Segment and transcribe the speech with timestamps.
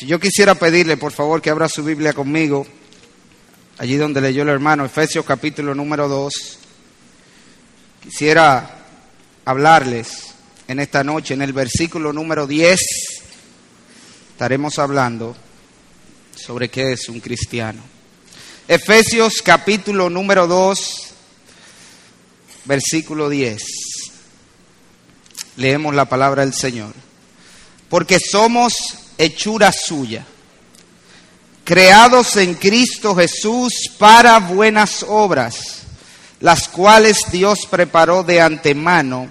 [0.00, 2.64] Yo quisiera pedirle, por favor, que abra su Biblia conmigo,
[3.78, 6.32] allí donde leyó el hermano, Efesios capítulo número 2,
[8.04, 8.86] quisiera
[9.44, 10.34] hablarles
[10.68, 12.80] en esta noche, en el versículo número 10,
[14.30, 15.36] estaremos hablando
[16.36, 17.82] sobre qué es un cristiano.
[18.68, 20.78] Efesios capítulo número 2,
[22.66, 23.62] versículo 10.
[25.56, 26.94] Leemos la palabra del Señor.
[27.88, 28.74] Porque somos
[29.18, 30.24] hechura suya,
[31.64, 35.80] creados en Cristo Jesús para buenas obras,
[36.40, 39.28] las cuales Dios preparó de antemano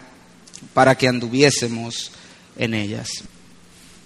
[0.73, 2.11] para que anduviésemos
[2.57, 3.09] en ellas.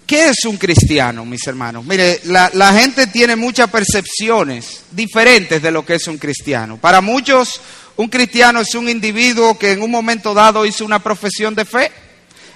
[0.06, 1.84] ¿Qué es un cristiano, mis hermanos?
[1.84, 6.76] Mire, la, la, gente tiene muchas percepciones diferentes de lo que es un cristiano.
[6.76, 7.60] Para muchos,
[7.96, 11.90] un cristiano es un individuo que en un momento dado hizo una profesión de fe.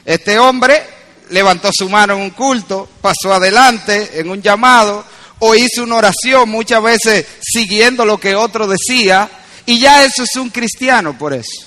[0.05, 0.83] Este hombre
[1.31, 5.05] levantó su mano en un culto, pasó adelante en un llamado
[5.39, 9.29] o hizo una oración, muchas veces siguiendo lo que otro decía,
[9.67, 11.67] y ya eso es un cristiano por eso.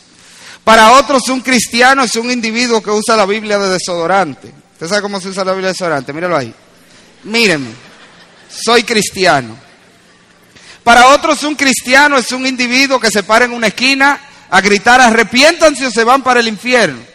[0.63, 4.51] Para otros un cristiano es un individuo que usa la Biblia de desodorante.
[4.73, 6.13] ¿Usted sabe cómo se usa la Biblia de desodorante?
[6.13, 6.53] Míralo ahí.
[7.23, 7.71] Mírenme,
[8.49, 9.57] soy cristiano.
[10.83, 15.01] Para otros un cristiano es un individuo que se para en una esquina a gritar
[15.01, 17.08] arrepiéntanse o se van para el infierno.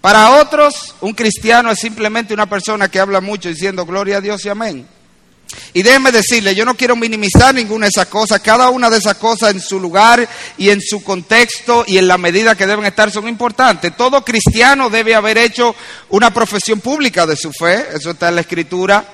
[0.00, 4.44] Para otros un cristiano es simplemente una persona que habla mucho diciendo gloria a Dios
[4.44, 4.86] y amén.
[5.72, 9.16] Y déjenme decirle, yo no quiero minimizar ninguna de esas cosas, cada una de esas
[9.16, 13.10] cosas en su lugar y en su contexto y en la medida que deben estar
[13.10, 13.96] son importantes.
[13.96, 15.74] Todo cristiano debe haber hecho
[16.10, 19.04] una profesión pública de su fe, eso está en la escritura.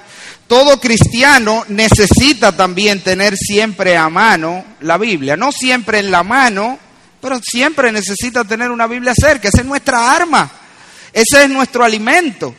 [0.46, 6.78] Todo cristiano necesita también tener siempre a mano la Biblia, no siempre en la mano,
[7.20, 10.50] pero siempre necesita tener una Biblia cerca, esa es nuestra arma,
[11.16, 12.54] ese es nuestro alimento.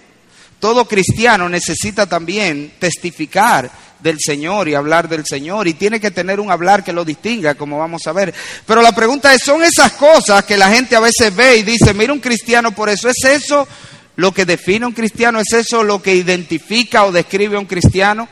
[0.59, 3.69] Todo cristiano necesita también testificar
[3.99, 7.53] del Señor y hablar del Señor y tiene que tener un hablar que lo distinga,
[7.53, 8.33] como vamos a ver.
[8.65, 11.93] Pero la pregunta es, ¿son esas cosas que la gente a veces ve y dice,
[11.93, 13.07] mira un cristiano por eso?
[13.07, 13.67] ¿Es eso
[14.15, 15.39] lo que define un cristiano?
[15.39, 18.27] ¿Es eso lo que identifica o describe a un cristiano?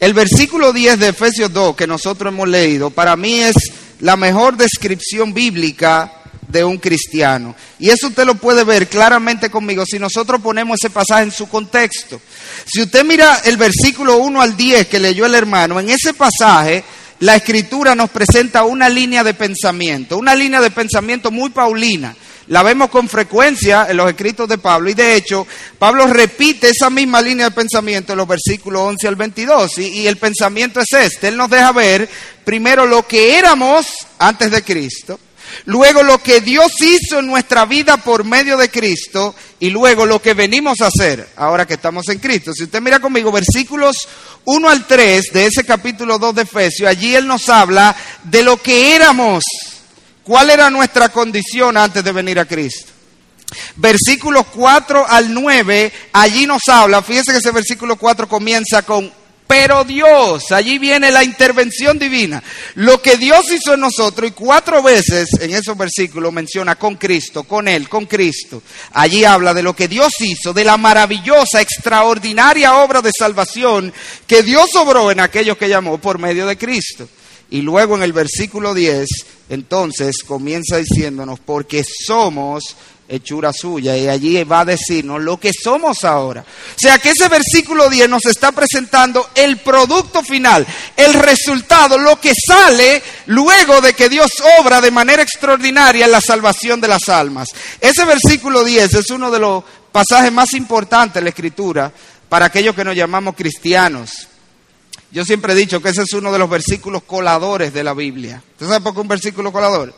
[0.00, 3.56] El versículo 10 de Efesios 2 que nosotros hemos leído, para mí es
[4.00, 6.17] la mejor descripción bíblica
[6.48, 7.54] de un cristiano.
[7.78, 11.48] Y eso usted lo puede ver claramente conmigo si nosotros ponemos ese pasaje en su
[11.48, 12.20] contexto.
[12.66, 16.82] Si usted mira el versículo 1 al 10 que leyó el hermano, en ese pasaje
[17.20, 22.16] la escritura nos presenta una línea de pensamiento, una línea de pensamiento muy paulina.
[22.48, 25.46] La vemos con frecuencia en los escritos de Pablo y de hecho
[25.78, 30.06] Pablo repite esa misma línea de pensamiento en los versículos 11 al 22 y, y
[30.06, 31.28] el pensamiento es este.
[31.28, 32.08] Él nos deja ver
[32.44, 33.86] primero lo que éramos
[34.18, 35.20] antes de Cristo,
[35.66, 40.20] luego lo que Dios hizo en nuestra vida por medio de Cristo y luego lo
[40.20, 42.52] que venimos a hacer ahora que estamos en Cristo.
[42.52, 44.08] Si usted mira conmigo versículos
[44.44, 47.94] 1 al 3 de ese capítulo 2 de Efesios, allí Él nos habla
[48.24, 49.44] de lo que éramos,
[50.22, 52.92] cuál era nuestra condición antes de venir a Cristo.
[53.76, 59.10] Versículos 4 al 9, allí nos habla, fíjese que ese versículo 4 comienza con
[59.48, 62.42] pero Dios, allí viene la intervención divina.
[62.74, 67.44] Lo que Dios hizo en nosotros, y cuatro veces en esos versículos menciona con Cristo,
[67.44, 68.62] con Él, con Cristo.
[68.92, 73.90] Allí habla de lo que Dios hizo, de la maravillosa, extraordinaria obra de salvación
[74.26, 77.08] que Dios obró en aquellos que llamó por medio de Cristo.
[77.50, 79.08] Y luego en el versículo 10,
[79.48, 82.76] entonces comienza diciéndonos, porque somos
[83.08, 83.96] hechura suya.
[83.96, 86.42] Y allí va a decirnos lo que somos ahora.
[86.42, 92.20] O sea que ese versículo 10 nos está presentando el producto final, el resultado, lo
[92.20, 94.30] que sale luego de que Dios
[94.60, 97.48] obra de manera extraordinaria en la salvación de las almas.
[97.80, 101.92] Ese versículo 10 es uno de los pasajes más importantes de la Escritura
[102.28, 104.28] para aquellos que nos llamamos cristianos.
[105.10, 108.42] Yo siempre he dicho que ese es uno de los versículos coladores de la Biblia.
[108.52, 109.94] ¿Usted sabe por qué un versículo colador?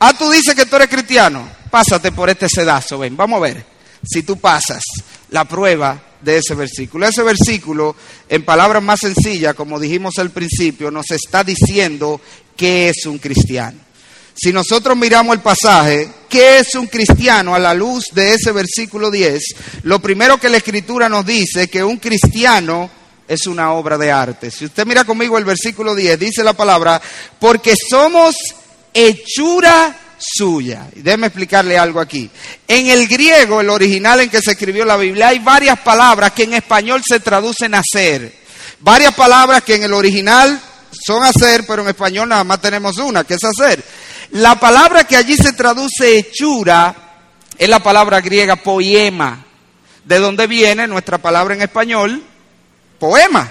[0.00, 1.59] Ah, tú dices que tú eres cristiano.
[1.70, 3.64] Pásate por este sedazo, ven, vamos a ver
[4.02, 4.82] si tú pasas
[5.30, 7.06] la prueba de ese versículo.
[7.06, 7.94] Ese versículo,
[8.28, 12.20] en palabras más sencillas, como dijimos al principio, nos está diciendo
[12.56, 13.78] qué es un cristiano.
[14.34, 19.10] Si nosotros miramos el pasaje, ¿qué es un cristiano a la luz de ese versículo
[19.10, 19.42] 10?
[19.82, 22.90] Lo primero que la escritura nos dice que un cristiano
[23.28, 24.50] es una obra de arte.
[24.50, 27.00] Si usted mira conmigo el versículo 10, dice la palabra,
[27.38, 28.34] porque somos
[28.94, 30.88] hechura suya.
[30.94, 32.30] Déjeme explicarle algo aquí.
[32.68, 36.44] En el griego, el original en que se escribió la Biblia, hay varias palabras que
[36.44, 38.32] en español se traducen a hacer.
[38.80, 43.24] Varias palabras que en el original son hacer, pero en español nada más tenemos una,
[43.24, 43.82] que es hacer.
[44.32, 46.94] La palabra que allí se traduce hechura
[47.58, 49.44] es la palabra griega poema,
[50.04, 52.22] de donde viene nuestra palabra en español
[52.98, 53.50] poema.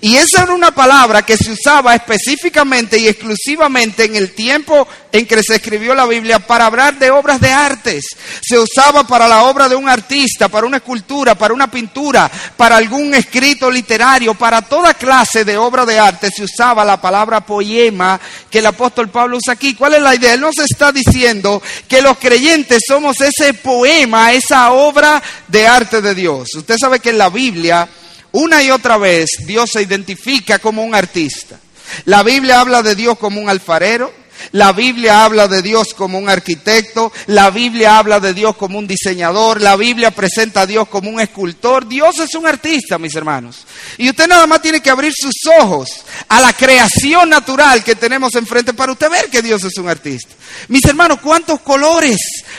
[0.00, 5.26] Y esa era una palabra que se usaba específicamente y exclusivamente en el tiempo en
[5.26, 8.04] que se escribió la Biblia para hablar de obras de artes.
[8.40, 12.76] Se usaba para la obra de un artista, para una escultura, para una pintura, para
[12.76, 18.20] algún escrito literario, para toda clase de obra de arte se usaba la palabra poema
[18.50, 19.74] que el apóstol Pablo usa aquí.
[19.74, 20.34] ¿Cuál es la idea?
[20.34, 26.14] Él nos está diciendo que los creyentes somos ese poema, esa obra de arte de
[26.14, 26.48] Dios.
[26.54, 27.88] Usted sabe que en la Biblia
[28.32, 31.58] una y otra vez Dios se identifica como un artista.
[32.04, 34.12] La Biblia habla de Dios como un alfarero,
[34.52, 38.86] la Biblia habla de Dios como un arquitecto, la Biblia habla de Dios como un
[38.86, 41.88] diseñador, la Biblia presenta a Dios como un escultor.
[41.88, 43.64] Dios es un artista, mis hermanos.
[43.96, 48.34] Y usted nada más tiene que abrir sus ojos a la creación natural que tenemos
[48.34, 50.34] enfrente para usted ver que Dios es un artista.
[50.68, 52.18] Mis hermanos, cuántos colores,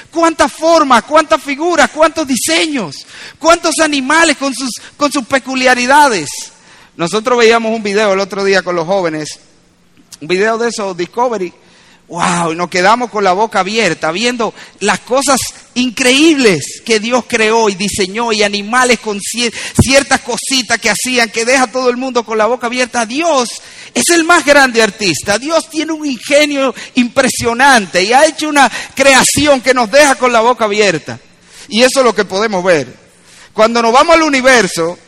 [0.09, 3.05] cuántas formas, cuántas figuras, cuántos diseños,
[3.37, 6.29] cuántos animales con sus, con sus peculiaridades.
[6.95, 9.39] Nosotros veíamos un video el otro día con los jóvenes,
[10.21, 11.53] un video de eso, Discovery,
[12.13, 15.39] wow, y nos quedamos con la boca abierta viendo las cosas
[15.73, 21.65] increíbles que Dios creó y diseñó y animales con ciertas cositas que hacían que deja
[21.65, 23.07] todo el mundo con la boca abierta.
[23.07, 23.49] Dios
[23.95, 25.39] es el más grande artista.
[25.39, 30.41] Dios tiene un ingenio impresionante y ha hecho una creación que nos deja con la
[30.41, 31.19] boca abierta.
[31.67, 32.95] Y eso es lo que podemos ver.
[33.53, 34.99] Cuando nos vamos al universo,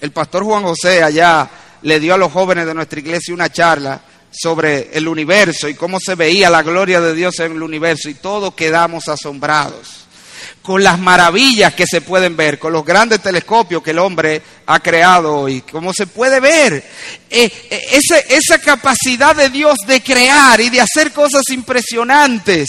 [0.00, 1.48] el pastor Juan José allá
[1.82, 5.98] le dio a los jóvenes de nuestra iglesia una charla sobre el universo y cómo
[6.00, 10.00] se veía la gloria de Dios en el universo y todos quedamos asombrados
[10.62, 14.80] con las maravillas que se pueden ver, con los grandes telescopios que el hombre ha
[14.80, 16.74] creado y cómo se puede ver
[17.30, 22.68] eh, eh, esa, esa capacidad de Dios de crear y de hacer cosas impresionantes.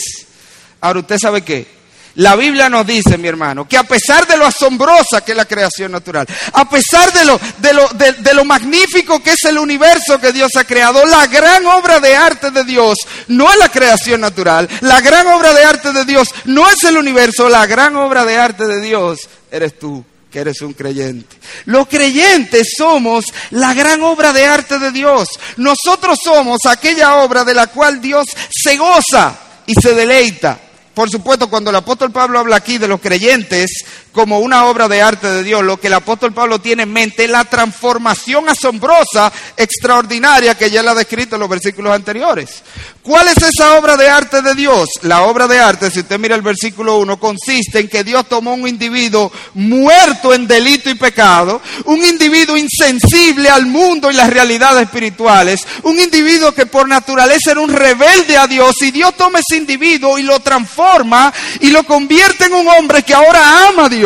[0.80, 1.81] Ahora, ¿usted sabe qué?
[2.16, 5.46] La Biblia nos dice, mi hermano, que a pesar de lo asombrosa que es la
[5.46, 10.20] creación natural, a pesar de lo, de lo, de, lo magnífico que es el universo
[10.20, 12.98] que Dios ha creado, la gran obra de arte de Dios
[13.28, 16.98] no es la creación natural, la gran obra de arte de Dios no es el
[16.98, 21.36] universo, la gran obra de arte de Dios eres tú que eres un creyente.
[21.66, 25.28] Los creyentes somos la gran obra de arte de Dios.
[25.58, 29.36] Nosotros somos aquella obra de la cual Dios se goza
[29.66, 30.58] y se deleita.
[30.94, 35.02] Por supuesto, cuando el apóstol Pablo habla aquí de los creyentes como una obra de
[35.02, 39.32] arte de Dios, lo que el apóstol Pablo tiene en mente es la transformación asombrosa,
[39.56, 42.62] extraordinaria que ya él ha descrito en los versículos anteriores.
[43.02, 44.88] ¿Cuál es esa obra de arte de Dios?
[45.02, 48.54] La obra de arte, si usted mira el versículo 1, consiste en que Dios tomó
[48.54, 54.82] un individuo muerto en delito y pecado, un individuo insensible al mundo y las realidades
[54.82, 59.56] espirituales, un individuo que por naturaleza era un rebelde a Dios, y Dios toma ese
[59.56, 64.01] individuo y lo transforma y lo convierte en un hombre que ahora ama a Dios,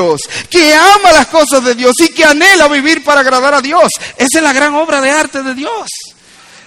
[0.50, 3.88] que ama las cosas de Dios y que anhela vivir para agradar a Dios.
[4.16, 5.90] Esa es la gran obra de arte de Dios.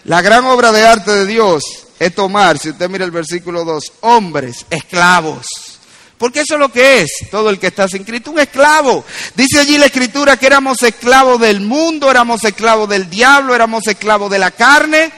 [0.05, 1.63] La gran obra de arte de Dios
[1.99, 5.47] es tomar, si usted mira el versículo 2, hombres, esclavos.
[6.17, 9.05] Porque eso es lo que es todo el que está sin Cristo, un esclavo.
[9.35, 14.29] Dice allí la escritura que éramos esclavos del mundo, éramos esclavos del diablo, éramos esclavos
[14.29, 15.11] de la carne.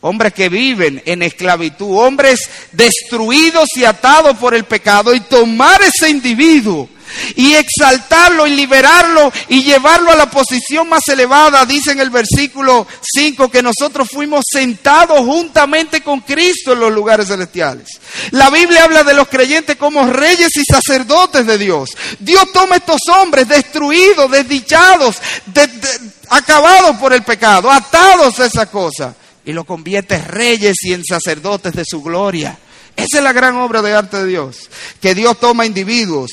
[0.00, 6.10] Hombres que viven en esclavitud, hombres destruidos y atados por el pecado y tomar ese
[6.10, 6.88] individuo
[7.36, 11.64] y exaltarlo y liberarlo y llevarlo a la posición más elevada.
[11.66, 17.28] Dice en el versículo 5 que nosotros fuimos sentados juntamente con Cristo en los lugares
[17.28, 18.00] celestiales.
[18.30, 21.96] La Biblia habla de los creyentes como reyes y sacerdotes de Dios.
[22.18, 25.16] Dios toma estos hombres destruidos, desdichados,
[26.28, 31.04] acabados por el pecado, atados a esa cosa, y los convierte en reyes y en
[31.04, 32.58] sacerdotes de su gloria.
[32.94, 34.68] Esa es la gran obra de arte de Dios,
[35.00, 36.30] que Dios toma individuos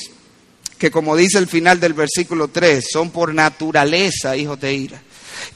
[0.79, 5.01] que como dice el final del versículo 3, son por naturaleza hijos de ira.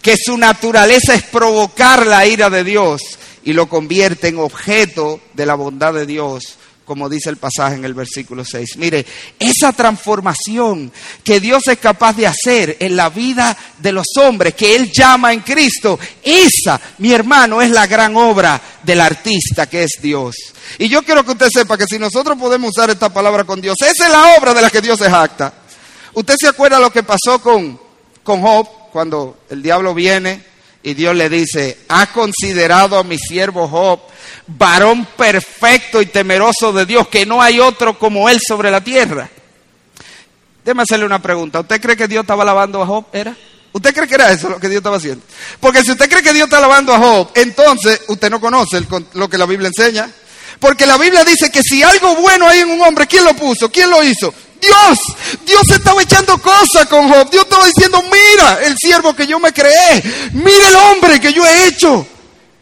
[0.02, 3.02] Que su naturaleza es provocar la ira de Dios
[3.44, 6.58] y lo convierte en objeto de la bondad de Dios
[6.94, 8.78] como dice el pasaje en el versículo 6.
[8.78, 9.04] Mire,
[9.40, 10.92] esa transformación
[11.24, 15.34] que Dios es capaz de hacer en la vida de los hombres, que Él llama
[15.34, 20.36] en Cristo, esa, mi hermano, es la gran obra del artista que es Dios.
[20.78, 23.76] Y yo quiero que usted sepa que si nosotros podemos usar esta palabra con Dios,
[23.82, 25.52] esa es la obra de la que Dios se jacta.
[26.14, 27.80] ¿Usted se acuerda lo que pasó con,
[28.22, 30.44] con Job cuando el diablo viene
[30.84, 34.02] y Dios le dice, ¿ha considerado a mi siervo Job
[34.46, 39.30] varón perfecto y temeroso de Dios, que no hay otro como él sobre la tierra?
[40.64, 41.62] Déjame hacerle una pregunta.
[41.62, 43.06] ¿Usted cree que Dios estaba alabando a Job?
[43.14, 43.36] ¿Era?
[43.72, 45.26] ¿Usted cree que era eso lo que Dios estaba haciendo?
[45.60, 48.82] Porque si usted cree que Dios está alabando a Job, entonces usted no conoce
[49.14, 50.10] lo que la Biblia enseña.
[50.60, 53.72] Porque la Biblia dice que si algo bueno hay en un hombre, ¿quién lo puso?
[53.72, 54.34] ¿Quién lo hizo?
[54.64, 55.00] Dios,
[55.46, 57.30] Dios estaba echando cosas con Job.
[57.30, 60.04] Dios estaba diciendo, mira el siervo que yo me creé,
[60.34, 62.08] mira el hombre que yo he hecho.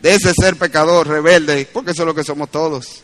[0.02, 3.04] De ese ser pecador, rebelde, porque eso es lo que somos todos.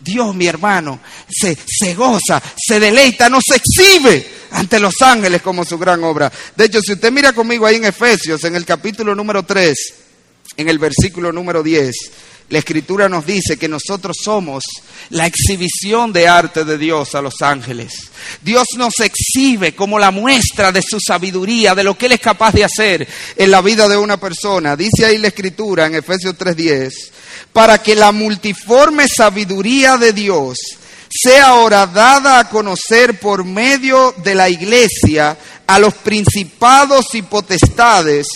[0.00, 5.64] Dios, mi hermano, se, se goza, se deleita, no se exhibe ante los ángeles como
[5.64, 6.30] su gran obra.
[6.54, 9.76] De hecho, si usted mira conmigo ahí en Efesios, en el capítulo número 3,
[10.56, 11.96] en el versículo número 10,
[12.48, 14.62] la escritura nos dice que nosotros somos
[15.10, 17.92] la exhibición de arte de Dios a los ángeles.
[18.40, 22.52] Dios nos exhibe como la muestra de su sabiduría, de lo que Él es capaz
[22.52, 24.76] de hacer en la vida de una persona.
[24.76, 27.10] Dice ahí la escritura en Efesios 3:10,
[27.52, 30.56] para que la multiforme sabiduría de Dios
[31.10, 35.36] sea ahora dada a conocer por medio de la iglesia
[35.66, 38.26] a los principados y potestades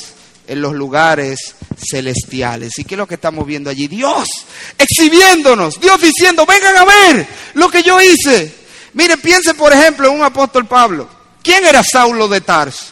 [0.50, 2.76] en los lugares celestiales.
[2.78, 3.86] ¿Y qué es lo que estamos viendo allí?
[3.86, 4.28] Dios
[4.76, 8.52] exhibiéndonos, Dios diciendo, vengan a ver lo que yo hice.
[8.94, 11.08] Miren, piensen por ejemplo en un apóstol Pablo.
[11.40, 12.86] ¿Quién era Saulo de Tarso?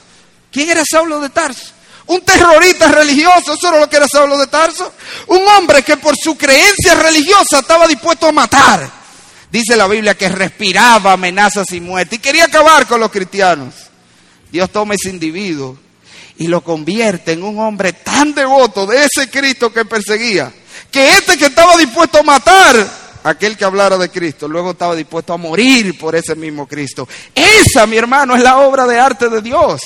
[0.52, 1.72] ¿Quién era Saulo de Tarso?
[2.06, 4.94] Un terrorista religioso, eso era lo que era Saulo de Tarso.
[5.26, 8.88] Un hombre que por su creencia religiosa estaba dispuesto a matar.
[9.50, 13.74] Dice la Biblia que respiraba amenazas y muerte y quería acabar con los cristianos.
[14.48, 15.76] Dios toma ese individuo
[16.38, 20.52] y lo convierte en un hombre tan devoto de ese Cristo que perseguía,
[20.90, 22.76] que este que estaba dispuesto a matar
[23.24, 27.08] aquel que hablara de Cristo, luego estaba dispuesto a morir por ese mismo Cristo.
[27.34, 29.80] Esa, mi hermano, es la obra de arte de Dios.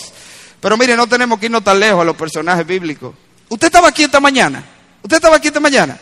[0.60, 3.14] Pero mire, no tenemos que irnos tan lejos a los personajes bíblicos.
[3.48, 4.64] Usted estaba aquí esta mañana.
[5.02, 5.98] Usted estaba aquí esta mañana.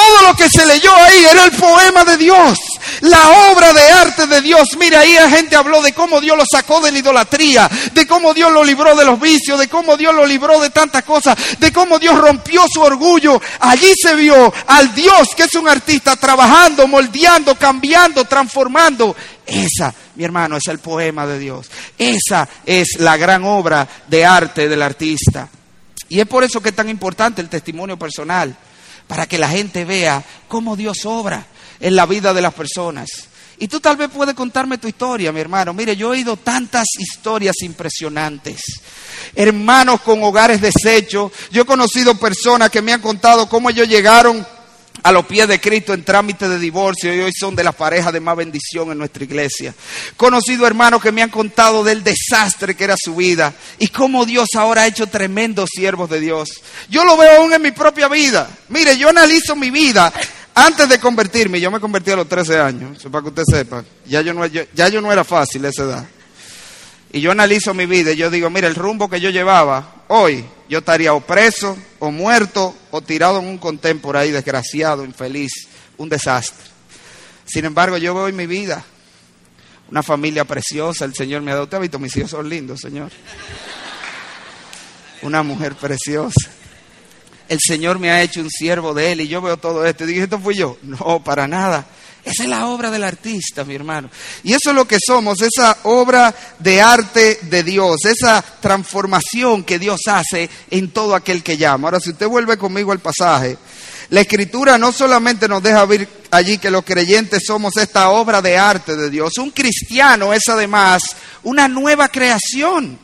[0.00, 2.58] Todo lo que se leyó ahí era el poema de Dios,
[3.02, 4.68] la obra de arte de Dios.
[4.78, 8.32] Mira, ahí la gente habló de cómo Dios lo sacó de la idolatría, de cómo
[8.32, 11.70] Dios lo libró de los vicios, de cómo Dios lo libró de tantas cosas, de
[11.70, 13.42] cómo Dios rompió su orgullo.
[13.58, 19.14] Allí se vio al Dios que es un artista trabajando, moldeando, cambiando, transformando.
[19.44, 21.66] Esa, mi hermano, es el poema de Dios.
[21.98, 25.46] Esa es la gran obra de arte del artista.
[26.08, 28.56] Y es por eso que es tan importante el testimonio personal
[29.10, 31.44] para que la gente vea cómo Dios obra
[31.80, 33.10] en la vida de las personas.
[33.58, 35.74] Y tú tal vez puedes contarme tu historia, mi hermano.
[35.74, 38.62] Mire, yo he oído tantas historias impresionantes.
[39.34, 41.32] Hermanos con hogares deshechos.
[41.50, 44.46] Yo he conocido personas que me han contado cómo ellos llegaron
[45.02, 48.12] a los pies de Cristo en trámite de divorcio y hoy son de las parejas
[48.12, 49.74] de más bendición en nuestra iglesia.
[50.16, 54.48] Conocido hermanos que me han contado del desastre que era su vida y cómo Dios
[54.54, 56.50] ahora ha hecho tremendos siervos de Dios.
[56.88, 58.48] Yo lo veo aún en mi propia vida.
[58.68, 60.12] Mire, yo analizo mi vida
[60.54, 61.60] antes de convertirme.
[61.60, 63.84] Yo me convertí a los 13 años, para que usted sepa.
[64.06, 66.06] Ya yo no, ya yo no era fácil esa edad.
[67.12, 70.44] Y yo analizo mi vida y yo digo, mira, el rumbo que yo llevaba hoy,
[70.68, 76.08] yo estaría o preso, o muerto, o tirado en un contempor ahí, desgraciado, infeliz, un
[76.08, 76.64] desastre.
[77.44, 78.84] Sin embargo, yo veo en mi vida
[79.90, 82.80] una familia preciosa, el Señor me ha dado, usted ha visto, mis hijos son lindos,
[82.80, 83.10] Señor.
[85.22, 86.48] Una mujer preciosa.
[87.48, 90.04] El Señor me ha hecho un siervo de Él y yo veo todo esto.
[90.04, 90.78] Y dije, ¿esto fui yo?
[90.82, 91.84] No, para nada.
[92.24, 94.10] Esa es la obra del artista, mi hermano.
[94.42, 99.78] Y eso es lo que somos, esa obra de arte de Dios, esa transformación que
[99.78, 101.88] Dios hace en todo aquel que llama.
[101.88, 103.56] Ahora, si usted vuelve conmigo al pasaje,
[104.10, 108.58] la escritura no solamente nos deja ver allí que los creyentes somos esta obra de
[108.58, 111.02] arte de Dios, un cristiano es además
[111.44, 112.98] una nueva creación.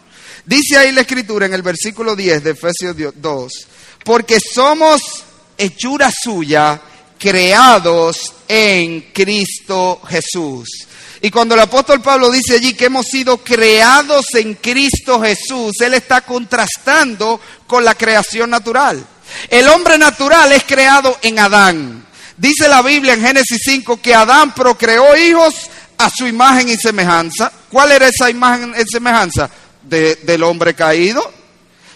[0.44, 3.52] Dice ahí la escritura en el versículo 10 de Efesios 2,
[4.04, 5.00] porque somos
[5.56, 6.80] hechura suya
[7.18, 10.68] creados en Cristo Jesús.
[11.22, 15.94] Y cuando el apóstol Pablo dice allí que hemos sido creados en Cristo Jesús, él
[15.94, 19.04] está contrastando con la creación natural.
[19.48, 22.06] El hombre natural es creado en Adán.
[22.36, 25.54] Dice la Biblia en Génesis 5 que Adán procreó hijos
[25.98, 27.50] a su imagen y semejanza.
[27.70, 29.50] ¿Cuál era esa imagen y semejanza?
[29.88, 31.32] del hombre caído.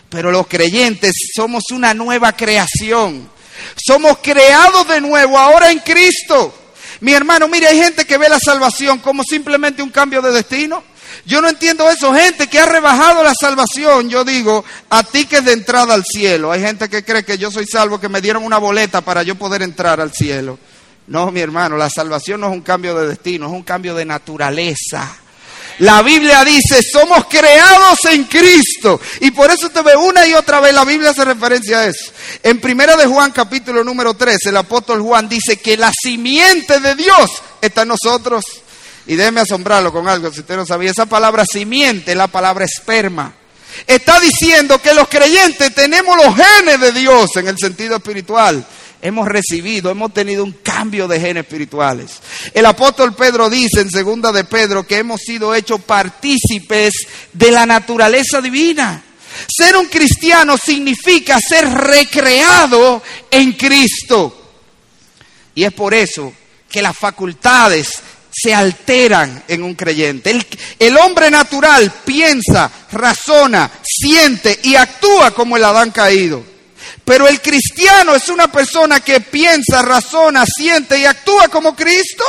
[0.08, 3.30] Pero los creyentes somos una nueva creación.
[3.76, 6.54] Somos creados de nuevo ahora en Cristo.
[7.00, 10.84] Mi hermano, mire, hay gente que ve la salvación como simplemente un cambio de destino.
[11.26, 12.14] Yo no entiendo eso.
[12.14, 16.04] Gente que ha rebajado la salvación, yo digo, a ti que es de entrada al
[16.04, 16.52] cielo.
[16.52, 19.34] Hay gente que cree que yo soy salvo, que me dieron una boleta para yo
[19.34, 20.58] poder entrar al cielo.
[21.06, 24.04] No, mi hermano, la salvación no es un cambio de destino, es un cambio de
[24.04, 25.16] naturaleza.
[25.80, 29.00] La Biblia dice, somos creados en Cristo.
[29.20, 32.12] Y por eso te ve una y otra vez, la Biblia hace referencia a eso.
[32.42, 36.94] En primera de Juan capítulo número 3, el apóstol Juan dice que la simiente de
[36.94, 37.30] Dios
[37.62, 38.44] está en nosotros.
[39.06, 42.66] Y déjeme asombrarlo con algo, si usted no sabía, esa palabra simiente es la palabra
[42.66, 43.34] esperma.
[43.86, 48.66] Está diciendo que los creyentes tenemos los genes de Dios en el sentido espiritual
[49.02, 52.20] hemos recibido, hemos tenido un cambio de genes espirituales.
[52.52, 56.92] El apóstol Pedro dice en segunda de Pedro que hemos sido hechos partícipes
[57.32, 59.02] de la naturaleza divina.
[59.48, 64.36] Ser un cristiano significa ser recreado en Cristo.
[65.54, 66.32] Y es por eso
[66.68, 68.00] que las facultades
[68.40, 70.30] se alteran en un creyente.
[70.30, 70.46] El,
[70.78, 76.42] el, hombre natural piensa, razona, siente y actúa como el Adán caído.
[77.04, 82.24] Pero el cristiano es una persona que piensa, razona, siente y actúa como Cristo.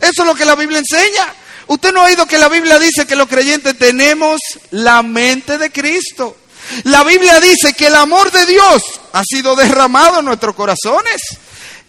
[0.00, 1.34] Eso es lo que la Biblia enseña.
[1.66, 5.70] Usted no ha oído que la Biblia dice que los creyentes tenemos la mente de
[5.70, 6.36] Cristo.
[6.84, 11.20] La Biblia dice que el amor de Dios ha sido derramado en nuestros corazones.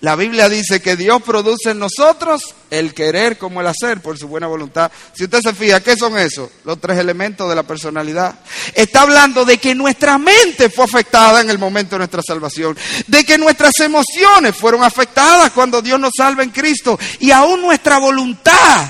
[0.02, 4.30] La Biblia dice que Dios produce en nosotros el querer como el hacer por su
[4.30, 4.90] buena voluntad.
[5.14, 6.50] Si usted se fija, ¿qué son esos?
[6.64, 8.40] Los tres elementos de la personalidad.
[8.74, 12.78] Está hablando de que nuestra mente fue afectada en el momento de nuestra salvación,
[13.08, 17.98] de que nuestras emociones fueron afectadas cuando Dios nos salva en Cristo y aún nuestra
[17.98, 18.90] voluntad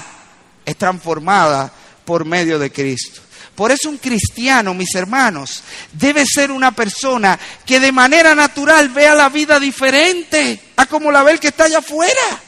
[0.63, 1.71] es transformada
[2.05, 3.21] por medio de Cristo.
[3.59, 5.61] Por eso un cristiano, mis hermanos,
[5.91, 11.23] debe ser una persona que de manera natural vea la vida diferente a como la
[11.23, 12.41] ve el que está allá afuera.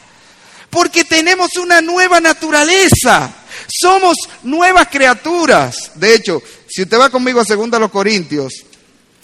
[0.70, 3.30] Porque tenemos una nueva naturaleza.
[3.68, 5.92] Somos nuevas criaturas.
[5.96, 8.64] De hecho, si usted va conmigo a 2 Corintios,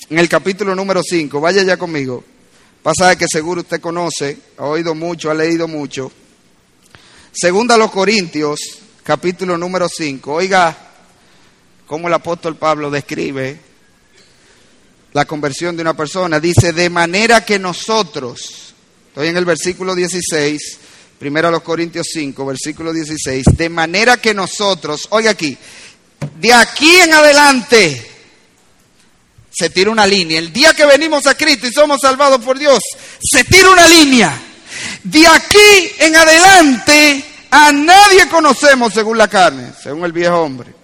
[0.09, 2.21] en el capítulo número 5, vaya ya conmigo.
[2.83, 6.11] Pasaje que seguro usted conoce, ha oído mucho, ha leído mucho.
[7.31, 8.59] Segunda los Corintios,
[9.03, 10.33] capítulo número 5.
[10.33, 10.86] Oiga,
[11.87, 13.59] cómo el apóstol Pablo describe
[15.13, 16.39] la conversión de una persona.
[16.39, 18.73] Dice, de manera que nosotros,
[19.07, 20.79] estoy en el versículo 16,
[21.17, 25.57] primero a los Corintios 5, versículo 16, de manera que nosotros, oiga aquí,
[26.39, 28.11] de aquí en adelante,
[29.49, 30.37] se tira una línea.
[30.37, 32.79] El día que venimos a Cristo y somos salvados por Dios,
[33.19, 34.39] se tira una línea.
[35.03, 40.76] De aquí en adelante, a nadie conocemos según la carne, según el viejo hombre.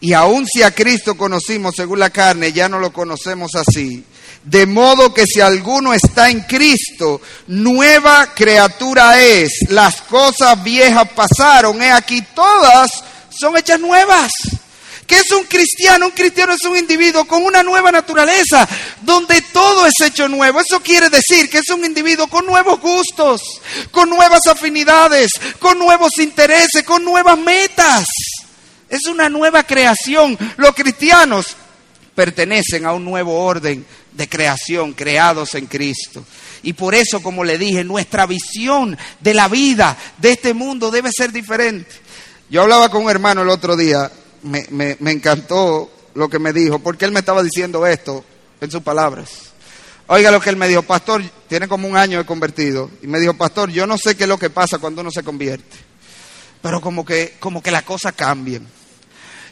[0.00, 4.04] Y aun si a Cristo conocimos según la carne, ya no lo conocemos así.
[4.44, 9.50] De modo que si alguno está en Cristo, nueva criatura es.
[9.70, 14.30] Las cosas viejas pasaron, he aquí todas son hechas nuevas.
[15.06, 16.06] ¿Qué es un cristiano?
[16.06, 18.68] Un cristiano es un individuo con una nueva naturaleza,
[19.02, 20.60] donde todo es hecho nuevo.
[20.60, 23.40] Eso quiere decir que es un individuo con nuevos gustos,
[23.92, 25.30] con nuevas afinidades,
[25.60, 28.06] con nuevos intereses, con nuevas metas.
[28.88, 30.38] Es una nueva creación.
[30.56, 31.56] Los cristianos
[32.14, 36.24] pertenecen a un nuevo orden de creación, creados en Cristo.
[36.62, 41.10] Y por eso, como le dije, nuestra visión de la vida, de este mundo, debe
[41.12, 41.90] ser diferente.
[42.48, 44.10] Yo hablaba con un hermano el otro día,
[44.42, 48.24] me, me encantó lo que me dijo, porque él me estaba diciendo esto
[48.60, 49.46] en sus palabras.
[50.08, 52.90] Oiga lo que él me dijo, pastor, tiene como un año de convertido.
[53.02, 55.24] Y me dijo, pastor, yo no sé qué es lo que pasa cuando uno se
[55.24, 55.76] convierte,
[56.66, 58.66] pero como que, como que las cosas cambian.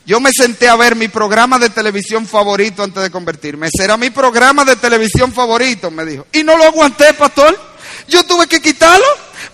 [0.05, 3.69] Yo me senté a ver mi programa de televisión favorito antes de convertirme.
[3.73, 6.27] Será mi programa de televisión favorito, me dijo.
[6.33, 7.57] Y no lo aguanté, pastor.
[8.09, 9.05] Yo tuve que quitarlo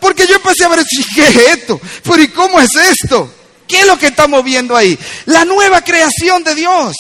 [0.01, 0.83] porque yo empecé a ver,
[1.15, 1.79] ¿qué es esto?
[2.03, 3.31] Pero ¿y cómo es esto?
[3.69, 4.99] ¿Qué es lo que estamos viendo ahí?
[5.27, 6.97] La nueva creación de Dios.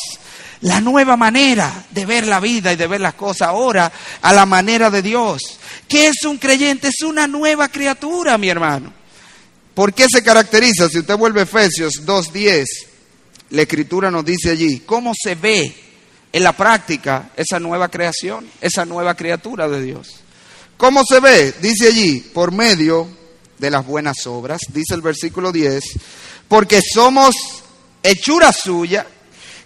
[0.60, 4.44] La nueva manera de ver la vida y de ver las cosas ahora a la
[4.44, 5.40] manera de Dios.
[5.88, 6.88] ¿Qué es un creyente?
[6.88, 8.99] Es una nueva criatura, mi hermano.
[9.74, 10.88] ¿Por qué se caracteriza?
[10.88, 12.66] Si usted vuelve a Efesios 2.10
[13.50, 15.74] la escritura nos dice allí cómo se ve
[16.32, 20.08] en la práctica esa nueva creación, esa nueva criatura de Dios.
[20.76, 21.52] ¿Cómo se ve?
[21.60, 23.08] Dice allí, por medio
[23.58, 25.82] de las buenas obras, dice el versículo 10,
[26.48, 27.34] porque somos
[28.02, 29.06] hechura suya,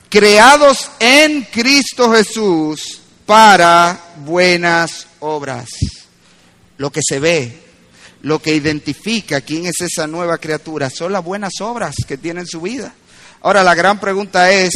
[0.09, 5.69] creados en Cristo Jesús para buenas obras.
[6.79, 7.64] Lo que se ve,
[8.25, 12.47] lo que identifica quién es esa nueva criatura, son las buenas obras que tiene en
[12.47, 12.95] su vida.
[13.43, 14.73] Ahora la gran pregunta es,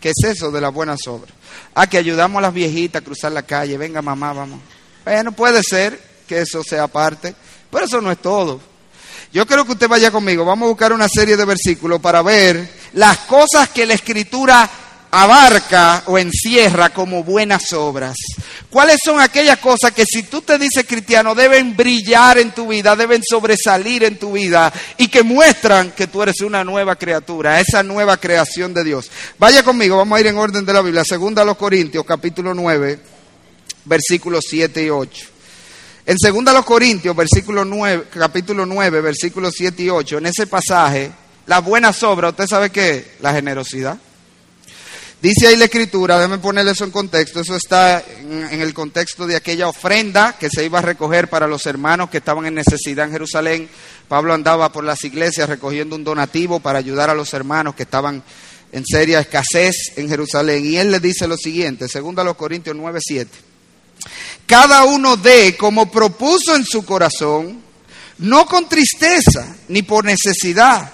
[0.00, 1.34] ¿qué es eso de las buenas obras?
[1.74, 4.60] Ah, que ayudamos a las viejitas a cruzar la calle, venga mamá, vamos.
[5.04, 7.34] Bueno, puede ser que eso sea parte,
[7.70, 8.58] pero eso no es todo.
[9.30, 12.66] Yo creo que usted vaya conmigo, vamos a buscar una serie de versículos para ver
[12.94, 14.68] las cosas que la escritura
[15.10, 18.16] abarca o encierra como buenas obras.
[18.68, 22.94] ¿Cuáles son aquellas cosas que si tú te dices cristiano deben brillar en tu vida,
[22.94, 27.82] deben sobresalir en tu vida y que muestran que tú eres una nueva criatura, esa
[27.82, 29.10] nueva creación de Dios?
[29.38, 31.04] Vaya conmigo, vamos a ir en orden de la Biblia.
[31.04, 33.00] Segunda a los Corintios, capítulo 9,
[33.86, 35.26] versículos 7 y 8.
[36.06, 40.46] En segunda a los Corintios, versículo 9, capítulo 9, versículos 7 y 8, en ese
[40.46, 41.10] pasaje,
[41.46, 43.16] las buenas obras, ¿usted sabe qué?
[43.20, 43.98] La generosidad
[45.22, 49.36] Dice ahí la escritura, déjame ponerle eso en contexto, eso está en, el contexto de
[49.36, 53.12] aquella ofrenda que se iba a recoger para los hermanos que estaban en necesidad en
[53.12, 53.68] Jerusalén.
[54.08, 58.22] Pablo andaba por las iglesias recogiendo un donativo para ayudar a los hermanos que estaban
[58.72, 60.64] en seria escasez en Jerusalén.
[60.64, 63.30] Y él le dice lo siguiente, segundo a los Corintios 9, 7.
[64.46, 67.60] Cada uno dé como propuso en su corazón,
[68.16, 70.90] no con tristeza ni por necesidad,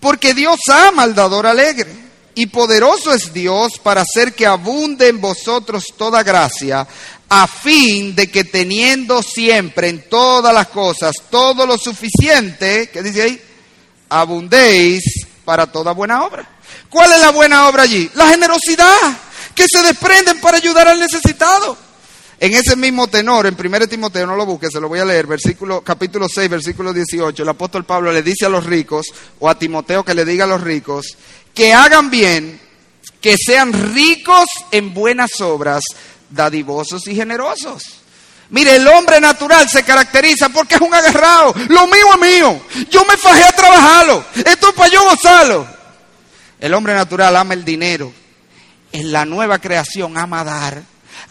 [0.00, 2.05] porque Dios ama al dador alegre
[2.38, 6.86] y poderoso es Dios para hacer que abunde en vosotros toda gracia,
[7.30, 13.22] a fin de que teniendo siempre en todas las cosas todo lo suficiente, ¿qué dice
[13.22, 13.40] ahí?
[14.10, 16.46] Abundéis para toda buena obra.
[16.90, 18.10] ¿Cuál es la buena obra allí?
[18.14, 19.16] La generosidad,
[19.54, 21.78] que se desprenden para ayudar al necesitado.
[22.38, 25.26] En ese mismo tenor, en 1 Timoteo, no lo busque, se lo voy a leer,
[25.26, 29.06] versículo, capítulo 6, versículo 18, el apóstol Pablo le dice a los ricos,
[29.40, 31.16] o a Timoteo que le diga a los ricos,
[31.56, 32.60] que hagan bien,
[33.20, 35.82] que sean ricos en buenas obras,
[36.28, 37.82] dadivosos y generosos.
[38.50, 41.54] Mire, el hombre natural se caracteriza porque es un agarrado.
[41.68, 42.60] Lo mío es mío.
[42.90, 44.24] Yo me fajé a trabajarlo.
[44.34, 45.66] Esto es para yo gozarlo.
[46.60, 48.12] El hombre natural ama el dinero.
[48.92, 50.82] En la nueva creación ama dar,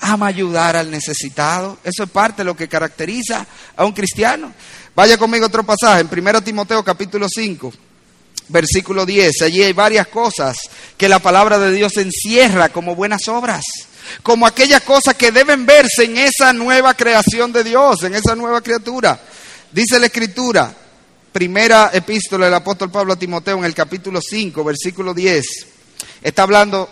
[0.01, 1.77] ama ayudar al necesitado.
[1.83, 3.45] Eso es parte de lo que caracteriza
[3.77, 4.53] a un cristiano.
[4.95, 7.71] Vaya conmigo otro pasaje, en 1 Timoteo capítulo 5
[8.49, 9.41] versículo 10.
[9.43, 10.57] Allí hay varias cosas
[10.97, 13.63] que la palabra de Dios encierra como buenas obras,
[14.23, 18.61] como aquellas cosas que deben verse en esa nueva creación de Dios, en esa nueva
[18.61, 19.19] criatura.
[19.71, 20.73] Dice la escritura,
[21.31, 25.45] primera epístola del apóstol Pablo a Timoteo en el capítulo 5, versículo 10.
[26.21, 26.89] Está hablando,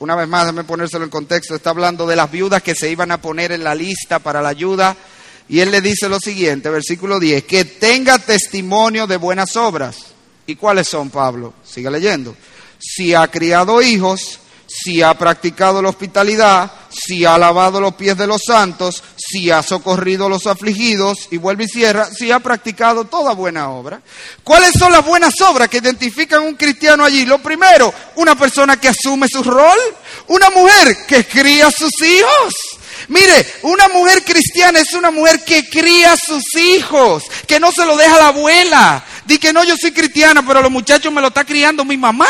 [0.00, 3.10] una vez más, déjame ponérselo en contexto, está hablando de las viudas que se iban
[3.10, 4.96] a poner en la lista para la ayuda.
[5.48, 10.15] Y él le dice lo siguiente, versículo 10, que tenga testimonio de buenas obras
[10.46, 11.54] ¿Y cuáles son, Pablo?
[11.64, 12.36] Sigue leyendo.
[12.78, 18.26] Si ha criado hijos, si ha practicado la hospitalidad, si ha lavado los pies de
[18.26, 23.04] los santos, si ha socorrido a los afligidos, y vuelve y cierra, si ha practicado
[23.04, 24.00] toda buena obra.
[24.42, 27.24] ¿Cuáles son las buenas obras que identifican un cristiano allí?
[27.24, 29.78] Lo primero, una persona que asume su rol,
[30.28, 32.54] una mujer que cría a sus hijos.
[33.08, 37.84] Mire, una mujer cristiana es una mujer que cría a sus hijos, que no se
[37.84, 41.20] lo deja a la abuela, Di que no, yo soy cristiana, pero los muchachos me
[41.20, 42.26] lo está criando mi mamá.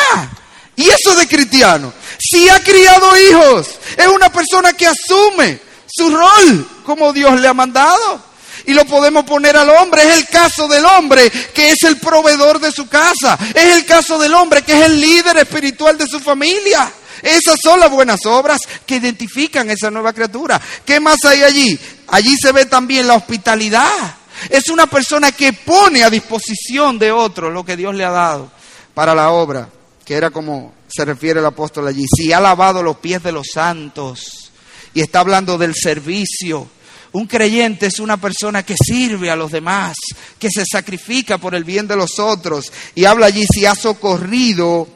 [0.76, 1.92] Y eso de cristiano.
[2.18, 7.54] Si ha criado hijos, es una persona que asume su rol como Dios le ha
[7.54, 8.24] mandado.
[8.66, 10.02] Y lo podemos poner al hombre.
[10.02, 13.38] Es el caso del hombre que es el proveedor de su casa.
[13.54, 16.92] Es el caso del hombre que es el líder espiritual de su familia.
[17.22, 20.60] Esas son las buenas obras que identifican esa nueva criatura.
[20.84, 21.78] ¿Qué más hay allí?
[22.08, 24.16] Allí se ve también la hospitalidad.
[24.50, 28.50] Es una persona que pone a disposición de otro lo que Dios le ha dado
[28.94, 29.68] para la obra,
[30.04, 32.06] que era como se refiere el apóstol allí.
[32.14, 34.50] Si ha lavado los pies de los santos
[34.94, 36.68] y está hablando del servicio,
[37.12, 39.96] un creyente es una persona que sirve a los demás,
[40.38, 42.72] que se sacrifica por el bien de los otros.
[42.94, 44.86] Y habla allí si ha socorrido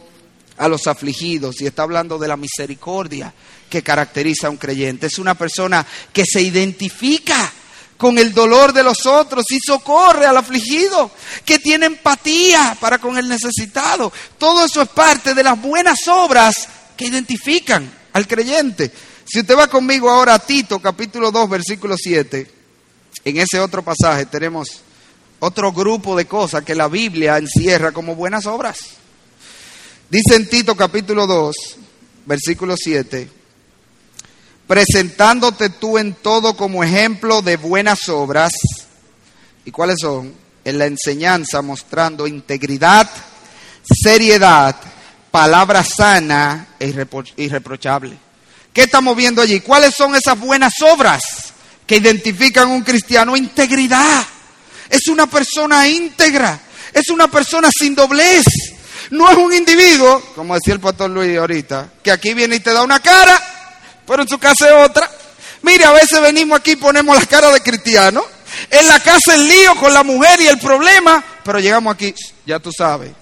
[0.58, 1.60] a los afligidos.
[1.60, 3.32] Y está hablando de la misericordia
[3.70, 5.06] que caracteriza a un creyente.
[5.06, 7.50] Es una persona que se identifica
[8.00, 11.10] con el dolor de los otros y socorre al afligido,
[11.44, 14.10] que tiene empatía para con el necesitado.
[14.38, 18.90] Todo eso es parte de las buenas obras que identifican al creyente.
[19.26, 22.50] Si usted va conmigo ahora a Tito capítulo 2 versículo 7,
[23.26, 24.80] en ese otro pasaje tenemos
[25.38, 28.78] otro grupo de cosas que la Biblia encierra como buenas obras.
[30.08, 31.54] Dice en Tito capítulo 2,
[32.24, 33.28] versículo 7,
[34.70, 38.52] presentándote tú en todo como ejemplo de buenas obras.
[39.64, 40.32] ¿Y cuáles son?
[40.64, 43.10] En la enseñanza mostrando integridad,
[43.82, 44.76] seriedad,
[45.32, 46.94] palabra sana e
[47.36, 48.16] irreprochable.
[48.72, 49.58] ¿Qué estamos viendo allí?
[49.58, 51.20] ¿Cuáles son esas buenas obras
[51.84, 53.36] que identifican a un cristiano?
[53.36, 54.24] Integridad.
[54.88, 56.60] Es una persona íntegra.
[56.94, 58.44] Es una persona sin doblez.
[59.10, 62.72] No es un individuo, como decía el pastor Luis ahorita, que aquí viene y te
[62.72, 63.49] da una cara
[64.10, 65.08] pero en su casa es otra.
[65.62, 68.24] Mire, a veces venimos aquí y ponemos la cara de cristiano.
[68.68, 72.12] En la casa el lío con la mujer y el problema, pero llegamos aquí,
[72.44, 73.12] ya tú sabes.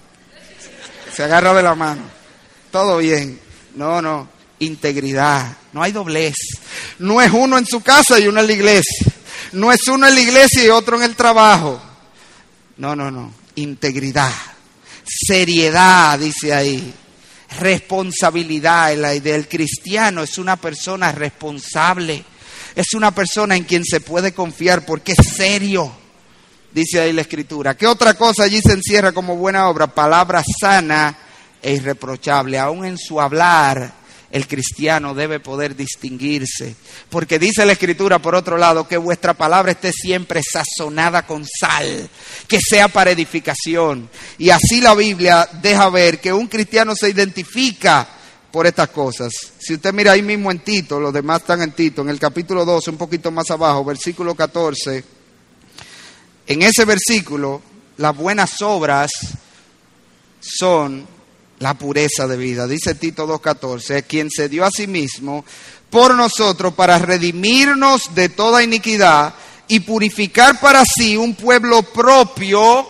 [1.15, 2.01] Se agarra de la mano.
[2.71, 3.39] Todo bien.
[3.75, 4.27] No, no.
[4.57, 5.57] Integridad.
[5.73, 6.33] No hay doblez.
[6.97, 9.13] No es uno en su casa y uno en la iglesia.
[9.51, 11.79] No es uno en la iglesia y otro en el trabajo.
[12.77, 13.31] No, no, no.
[13.53, 14.33] Integridad.
[15.05, 16.95] Seriedad, dice ahí
[17.57, 18.91] responsabilidad.
[18.93, 22.23] Idea del cristiano es una persona responsable,
[22.75, 25.91] es una persona en quien se puede confiar porque es serio,
[26.71, 27.75] dice ahí la escritura.
[27.75, 29.87] ¿Qué otra cosa allí se encierra como buena obra?
[29.87, 31.17] Palabra sana
[31.61, 33.98] e irreprochable, aún en su hablar
[34.31, 36.75] el cristiano debe poder distinguirse.
[37.09, 42.09] Porque dice la Escritura, por otro lado, que vuestra palabra esté siempre sazonada con sal,
[42.47, 44.09] que sea para edificación.
[44.37, 48.07] Y así la Biblia deja ver que un cristiano se identifica
[48.51, 49.31] por estas cosas.
[49.59, 52.65] Si usted mira ahí mismo en Tito, los demás están en Tito, en el capítulo
[52.65, 55.03] 12, un poquito más abajo, versículo 14,
[56.47, 57.61] en ese versículo,
[57.97, 59.11] las buenas obras
[60.39, 61.05] son
[61.59, 62.67] la pureza de vida.
[62.67, 65.45] Dice Tito 2.14, quien se dio a sí mismo
[65.89, 69.33] por nosotros para redimirnos de toda iniquidad
[69.67, 72.87] y purificar para sí un pueblo propio,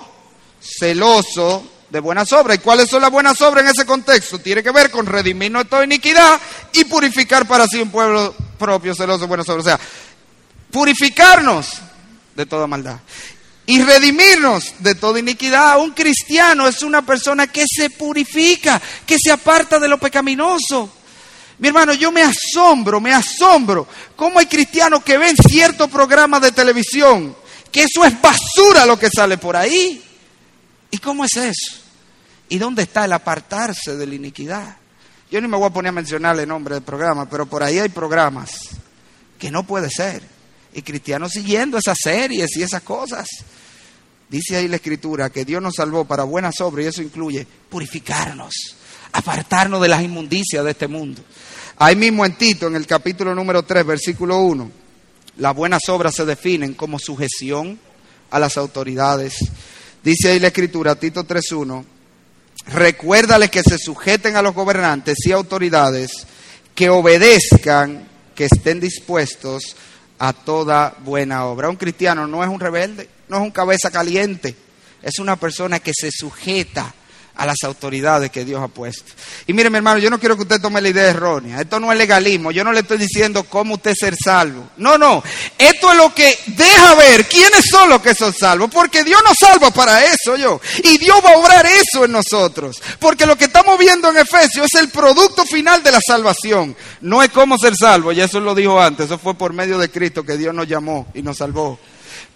[0.62, 2.58] celoso de buenas obras.
[2.58, 4.40] ¿Y cuáles son las buenas obras en ese contexto?
[4.40, 6.40] Tiene que ver con redimirnos de toda iniquidad
[6.74, 9.66] y purificar para sí un pueblo propio, celoso de buenas obras.
[9.66, 9.80] O sea,
[10.72, 11.68] purificarnos
[12.36, 13.00] de toda maldad
[13.70, 15.80] y redimirnos de toda iniquidad.
[15.80, 20.92] Un cristiano es una persona que se purifica, que se aparta de lo pecaminoso.
[21.60, 26.52] Mi hermano, yo me asombro, me asombro cómo hay cristianos que ven cierto programa de
[26.52, 27.36] televisión,
[27.72, 30.04] que eso es basura lo que sale por ahí.
[30.90, 31.76] ¿Y cómo es eso?
[32.48, 34.78] ¿Y dónde está el apartarse de la iniquidad?
[35.30, 37.78] Yo ni me voy a poner a mencionar el nombre del programa, pero por ahí
[37.78, 38.50] hay programas
[39.38, 40.24] que no puede ser.
[40.74, 43.28] Y cristianos siguiendo esas series y esas cosas.
[44.30, 48.54] Dice ahí la escritura que Dios nos salvó para buenas obras y eso incluye purificarnos,
[49.12, 51.24] apartarnos de las inmundicias de este mundo.
[51.78, 54.72] Ahí mismo en Tito, en el capítulo número 3, versículo 1,
[55.38, 57.80] las buenas obras se definen como sujeción
[58.30, 59.34] a las autoridades.
[60.04, 61.84] Dice ahí la escritura, Tito 3.1,
[62.68, 66.12] recuérdale que se sujeten a los gobernantes y autoridades,
[66.76, 69.76] que obedezcan, que estén dispuestos
[70.20, 71.70] a toda buena obra.
[71.70, 74.56] Un cristiano no es un rebelde no es un cabeza caliente,
[75.02, 76.94] es una persona que se sujeta
[77.39, 79.13] a las autoridades que Dios ha puesto.
[79.48, 81.62] Y mire, mi hermano, yo no quiero que usted tome la idea errónea.
[81.62, 82.52] Esto no es legalismo.
[82.52, 84.70] Yo no le estoy diciendo cómo usted ser salvo.
[84.76, 85.24] No, no.
[85.58, 88.70] Esto es lo que deja ver quiénes son los que son salvos.
[88.70, 90.60] Porque Dios nos salva para eso, yo.
[90.84, 92.82] Y Dios va a obrar eso en nosotros.
[93.00, 96.76] Porque lo que estamos viendo en Efesios es el producto final de la salvación.
[97.00, 98.12] No es cómo ser salvo.
[98.12, 99.06] Y eso lo dijo antes.
[99.06, 101.80] Eso fue por medio de Cristo que Dios nos llamó y nos salvó.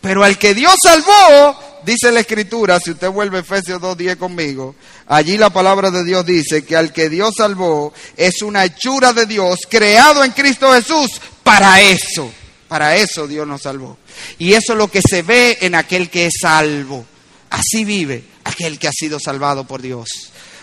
[0.02, 4.76] Pero al que Dios salvó, dice la escritura, si usted vuelve a Efesios 2.10 conmigo,
[5.08, 9.26] allí la palabra de Dios dice que al que Dios salvó es una hechura de
[9.26, 11.10] Dios creado en Cristo Jesús
[11.44, 12.32] para eso.
[12.68, 13.98] Para eso Dios nos salvó.
[14.40, 17.06] Y eso es lo que se ve en aquel que es salvo.
[17.50, 20.08] Así vive aquel que ha sido salvado por Dios.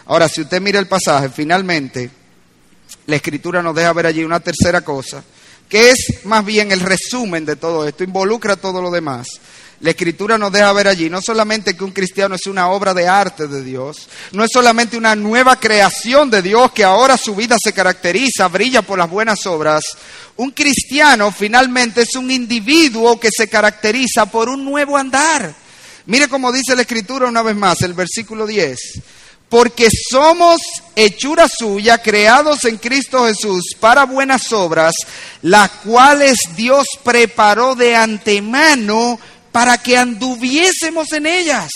[0.06, 2.10] Ahora, si usted mira el pasaje, finalmente,
[3.06, 5.22] la escritura nos deja ver allí una tercera cosa
[5.70, 9.28] que es más bien el resumen de todo esto, involucra todo lo demás.
[9.80, 13.08] La escritura nos deja ver allí no solamente que un cristiano es una obra de
[13.08, 17.56] arte de Dios, no es solamente una nueva creación de Dios que ahora su vida
[17.62, 19.84] se caracteriza, brilla por las buenas obras.
[20.36, 25.54] Un cristiano finalmente es un individuo que se caracteriza por un nuevo andar.
[26.06, 28.78] Mire cómo dice la escritura una vez más, el versículo 10
[29.50, 30.60] porque somos
[30.94, 34.94] hechura suya, creados en Cristo Jesús para buenas obras,
[35.42, 39.18] las cuales Dios preparó de antemano
[39.50, 41.68] para que anduviésemos en ellas.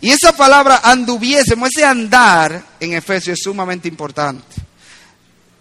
[0.00, 4.42] Y esa palabra anduviésemos, ese andar en Efesios es sumamente importante.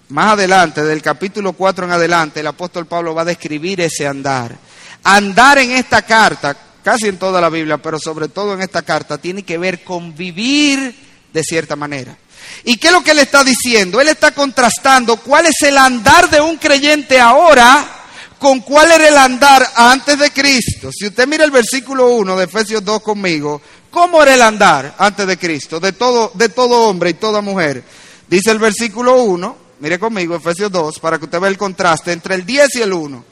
[0.07, 4.55] Más adelante, del capítulo 4 en adelante, el apóstol Pablo va a describir ese andar.
[5.03, 9.17] Andar en esta carta, casi en toda la Biblia, pero sobre todo en esta carta,
[9.17, 12.17] tiene que ver con vivir de cierta manera.
[12.63, 14.01] ¿Y qué es lo que él está diciendo?
[14.01, 17.97] Él está contrastando cuál es el andar de un creyente ahora
[18.39, 20.89] con cuál era el andar antes de Cristo.
[20.91, 25.27] Si usted mira el versículo 1 de Efesios 2 conmigo, ¿cómo era el andar antes
[25.27, 25.79] de Cristo?
[25.79, 27.83] De todo, de todo hombre y toda mujer.
[28.27, 32.35] Dice el versículo 1, mire conmigo, Efesios 2, para que usted vea el contraste entre
[32.35, 33.25] el 10 y el 1.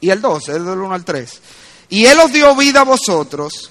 [0.00, 1.40] Y el 12, el del 1 al 3.
[1.90, 3.70] Y Él os dio vida a vosotros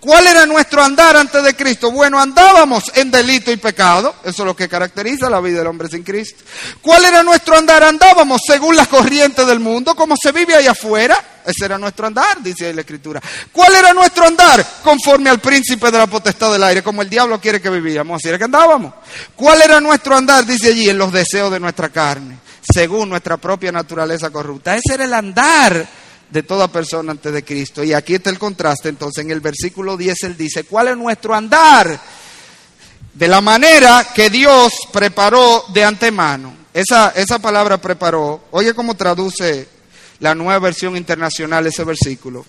[0.00, 1.90] ¿Cuál era nuestro andar antes de Cristo?
[1.90, 4.14] Bueno, andábamos en delito y pecado.
[4.22, 6.44] Eso es lo que caracteriza la vida del hombre sin Cristo.
[6.80, 7.82] ¿Cuál era nuestro andar?
[7.82, 11.40] Andábamos según las corrientes del mundo, como se vive allá afuera.
[11.44, 13.20] Ese era nuestro andar, dice ahí la Escritura.
[13.50, 14.64] ¿Cuál era nuestro andar?
[14.84, 18.28] Conforme al príncipe de la potestad del aire, como el diablo quiere que vivíamos, así
[18.28, 18.94] era que andábamos.
[19.34, 20.46] ¿Cuál era nuestro andar?
[20.46, 22.38] Dice allí, en los deseos de nuestra carne
[22.72, 24.76] según nuestra propia naturaleza corrupta.
[24.76, 25.86] Ese era el andar
[26.30, 27.82] de toda persona antes de Cristo.
[27.82, 28.88] Y aquí está el contraste.
[28.88, 32.00] Entonces, en el versículo 10 él dice, ¿cuál es nuestro andar?
[33.14, 36.54] De la manera que Dios preparó de antemano.
[36.72, 39.68] Esa, esa palabra preparó, oye cómo traduce
[40.20, 42.44] la nueva versión internacional ese versículo.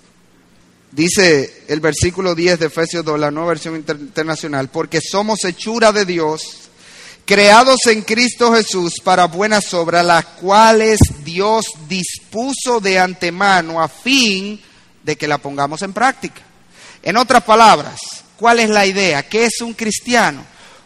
[0.91, 6.05] Dice el versículo 10 de Efesios 2, la nueva versión internacional, porque somos hechura de
[6.05, 6.68] Dios,
[7.29, 14.59] creados en Cristo Jesús para buenas obras, las cuales Dios dispuso de antemano a fin
[15.03, 16.41] de que la pongamos en práctica.
[17.03, 17.99] En otras palabras,
[18.35, 19.29] ¿cuál es la idea?
[19.29, 20.43] ¿Qué es un cristiano?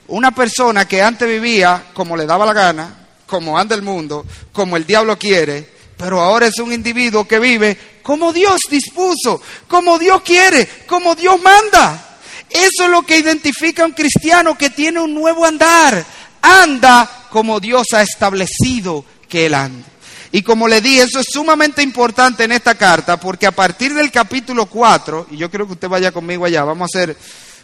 [0.10, 4.76] Una persona que antes vivía como le daba la gana, como anda el mundo, como
[4.76, 10.22] el diablo quiere, pero ahora es un individuo que vive como Dios dispuso, como Dios
[10.24, 12.10] quiere, como Dios manda.
[12.50, 16.06] Eso es lo que identifica a un cristiano que tiene un nuevo andar.
[16.44, 19.84] Anda como Dios ha establecido que él ande.
[20.32, 24.12] Y como le dije, eso es sumamente importante en esta carta, porque a partir del
[24.12, 27.18] capítulo 4, y yo quiero que usted vaya conmigo allá, vamos a hacer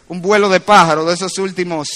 [0.08, 1.88] un vuelo de pájaro de esos últimos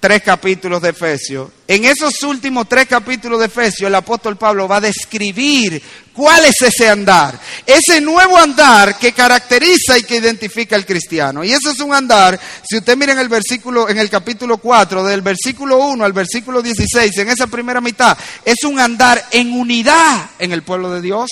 [0.00, 1.50] tres capítulos de Efesios.
[1.68, 5.80] En esos últimos tres capítulos de Efesios, el apóstol Pablo va a describir
[6.14, 11.44] cuál es ese andar, ese nuevo andar que caracteriza y que identifica al cristiano.
[11.44, 15.04] Y eso es un andar, si usted mira en el versículo, en el capítulo 4,
[15.04, 20.30] del versículo 1 al versículo 16, en esa primera mitad, es un andar en unidad
[20.38, 21.28] en el pueblo de Dios.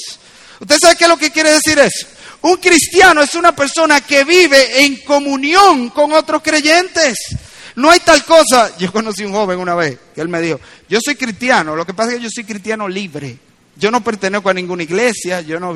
[0.60, 2.06] ¿Usted sabe qué es lo que quiere decir eso?
[2.42, 7.16] Un cristiano es una persona que vive en comunión con otros creyentes.
[7.78, 8.76] No hay tal cosa.
[8.78, 11.94] Yo conocí un joven una vez que él me dijo, yo soy cristiano, lo que
[11.94, 13.38] pasa es que yo soy cristiano libre.
[13.76, 15.72] Yo no pertenezco a ninguna iglesia, yo no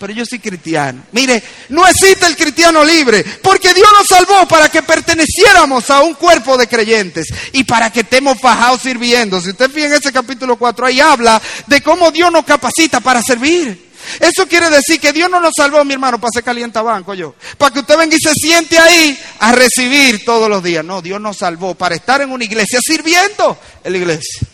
[0.00, 1.04] pero yo soy cristiano.
[1.12, 6.14] Mire, no existe el cristiano libre, porque Dios nos salvó para que perteneciéramos a un
[6.14, 9.40] cuerpo de creyentes y para que estemos fajados sirviendo.
[9.40, 13.22] Si usted fija en ese capítulo 4, ahí habla de cómo Dios nos capacita para
[13.22, 13.92] servir.
[14.20, 17.34] Eso quiere decir que Dios no nos salvó, mi hermano, para ser calienta banco yo.
[17.58, 20.84] Para que usted venga y se siente ahí a recibir todos los días.
[20.84, 24.46] No, Dios nos salvó para estar en una iglesia sirviendo en la iglesia.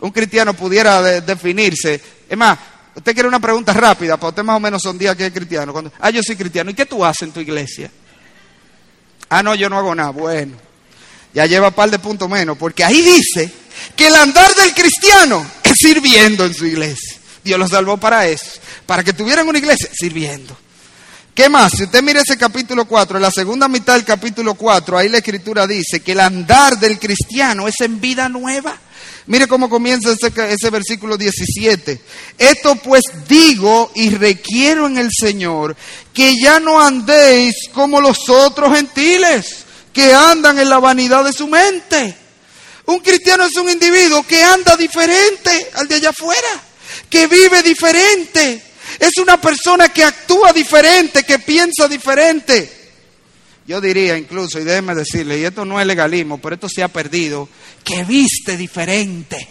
[0.00, 2.00] Un cristiano pudiera definirse.
[2.28, 2.58] Es más,
[2.94, 5.72] usted quiere una pregunta rápida, para usted más o menos son días que es cristiano.
[5.72, 6.70] Cuando, ah, yo soy cristiano.
[6.70, 7.90] ¿Y qué tú haces en tu iglesia?
[9.28, 10.10] Ah, no, yo no hago nada.
[10.10, 10.56] Bueno,
[11.32, 13.50] ya lleva un par de puntos menos, porque ahí dice
[13.96, 17.18] que el andar del cristiano es sirviendo en su iglesia.
[17.42, 20.56] Dios lo salvó para eso para que tuvieran una iglesia sirviendo.
[21.34, 21.72] ¿Qué más?
[21.76, 25.18] Si usted mira ese capítulo 4, en la segunda mitad del capítulo 4, ahí la
[25.18, 28.78] escritura dice que el andar del cristiano es en vida nueva.
[29.26, 32.00] Mire cómo comienza ese, ese, versículo 17.
[32.38, 35.74] Esto pues digo y requiero en el Señor
[36.12, 41.48] que ya no andéis como los otros gentiles que andan en la vanidad de su
[41.48, 42.14] mente.
[42.86, 46.62] Un cristiano es un individuo que anda diferente al de allá afuera,
[47.08, 48.62] que vive diferente,
[48.98, 52.84] es una persona que actúa diferente, que piensa diferente.
[53.66, 56.88] Yo diría incluso, y déjeme decirle, y esto no es legalismo, pero esto se ha
[56.88, 57.48] perdido,
[57.82, 59.48] que viste diferente.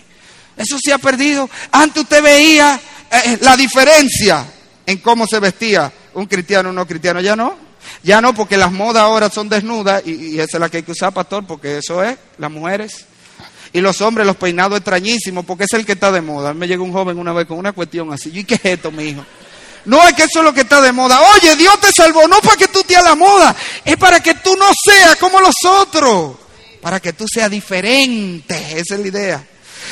[0.55, 1.49] Eso se ha perdido.
[1.71, 2.79] Antes usted veía
[3.11, 4.45] eh, la diferencia
[4.85, 7.21] en cómo se vestía un cristiano o no cristiano.
[7.21, 7.57] Ya no.
[8.03, 10.91] Ya no, porque las modas ahora son desnudas y, esa es la que hay que
[10.91, 13.05] usar, pastor, porque eso es, las mujeres.
[13.73, 16.53] Y los hombres, los peinados extrañísimos, porque es el que está de moda.
[16.53, 18.29] Me llegó un joven una vez con una cuestión así.
[18.31, 19.25] ¿Y qué es esto, mi hijo?
[19.85, 21.19] No es que eso es lo que está de moda.
[21.35, 24.35] Oye, Dios te salvó, no para que tú te a la moda, es para que
[24.35, 26.35] tú no seas como los otros,
[26.81, 28.55] para que tú seas diferente.
[28.77, 29.47] Esa es la idea.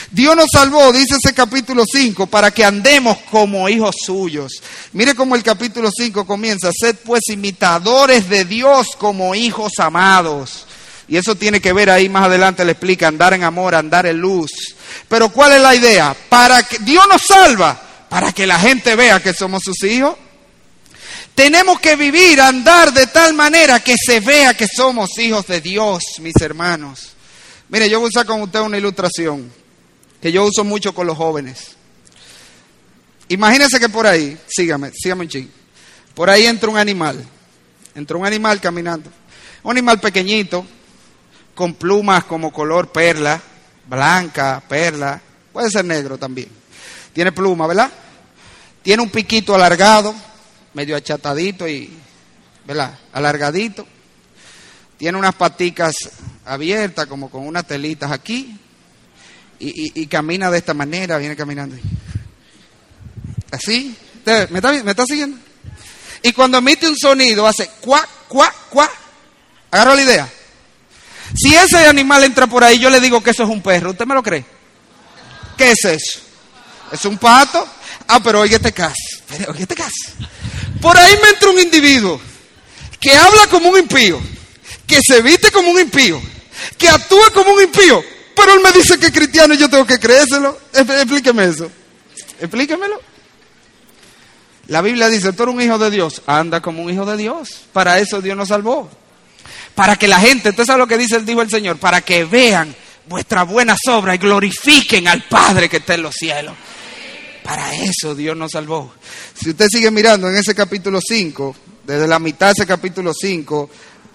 [0.10, 4.62] Dios nos salvó, dice ese capítulo 5, para que andemos como hijos suyos.
[4.94, 6.70] Mire cómo el capítulo 5 comienza.
[6.72, 10.66] Sed pues imitadores de Dios como hijos amados.
[11.12, 14.18] Y eso tiene que ver ahí más adelante, le explica, andar en amor, andar en
[14.18, 14.50] luz.
[15.10, 16.16] Pero ¿cuál es la idea?
[16.30, 20.16] Para que Dios nos salva, para que la gente vea que somos sus hijos.
[21.36, 26.02] Tenemos que vivir, andar de tal manera que se vea que somos hijos de Dios,
[26.20, 27.10] mis hermanos.
[27.68, 29.52] Mire, yo voy a usar con usted una ilustración
[30.22, 31.72] que yo uso mucho con los jóvenes.
[33.28, 35.52] Imagínense que por ahí, sígame, sígame un ching.
[36.16, 37.22] Por ahí entra un animal,
[37.96, 39.12] entra un animal caminando.
[39.64, 40.66] Un animal pequeñito,
[41.62, 43.40] con plumas como color perla,
[43.88, 45.22] blanca, perla,
[45.54, 46.50] puede ser negro también.
[47.14, 47.92] Tiene pluma, ¿verdad?
[48.82, 50.16] Tiene un piquito alargado,
[50.74, 51.96] medio achatadito y,
[52.66, 52.98] ¿verdad?
[53.14, 53.86] Alargadito.
[54.98, 55.94] Tiene unas paticas
[56.46, 58.58] abiertas, como con unas telitas aquí.
[59.60, 61.76] Y, camina de esta manera, viene caminando.
[63.52, 63.96] Así.
[64.26, 65.38] ¿Me está, ¿Me está siguiendo?
[66.24, 68.92] Y cuando emite un sonido, hace cuac, cuac, cuac.
[69.70, 70.41] ¿Agarró la idea?
[71.36, 73.92] Si ese animal entra por ahí, yo le digo que eso es un perro.
[73.92, 74.46] ¿Usted me lo cree?
[75.58, 76.20] ¿Qué es eso?
[76.92, 77.68] ¿Es un pato?
[78.08, 78.96] Ah, pero oye este caso.
[79.50, 80.12] Oye este caso.
[80.82, 82.20] Por ahí me entra un individuo
[83.00, 84.20] que habla como un impío,
[84.86, 86.22] que se viste como un impío,
[86.78, 88.04] que actúa como un impío,
[88.36, 90.58] pero él me dice que es cristiano y yo tengo que creérselo.
[90.74, 91.72] Explíqueme eso.
[92.40, 93.00] Explíquemelo.
[94.68, 97.62] La Biblia dice, tú eres un hijo de Dios, anda como un hijo de Dios.
[97.74, 98.90] Para eso Dios nos salvó.
[99.76, 102.76] Para que la gente, entonces sabe lo que dice, dijo el Señor, para que vean
[103.08, 106.54] vuestras buenas obras y glorifiquen al Padre que está en los cielos.
[107.44, 108.94] Para eso Dios nos salvó.
[109.34, 111.56] Si usted sigue mirando en ese capítulo 5,
[111.86, 113.70] desde la mitad de ese capítulo 5,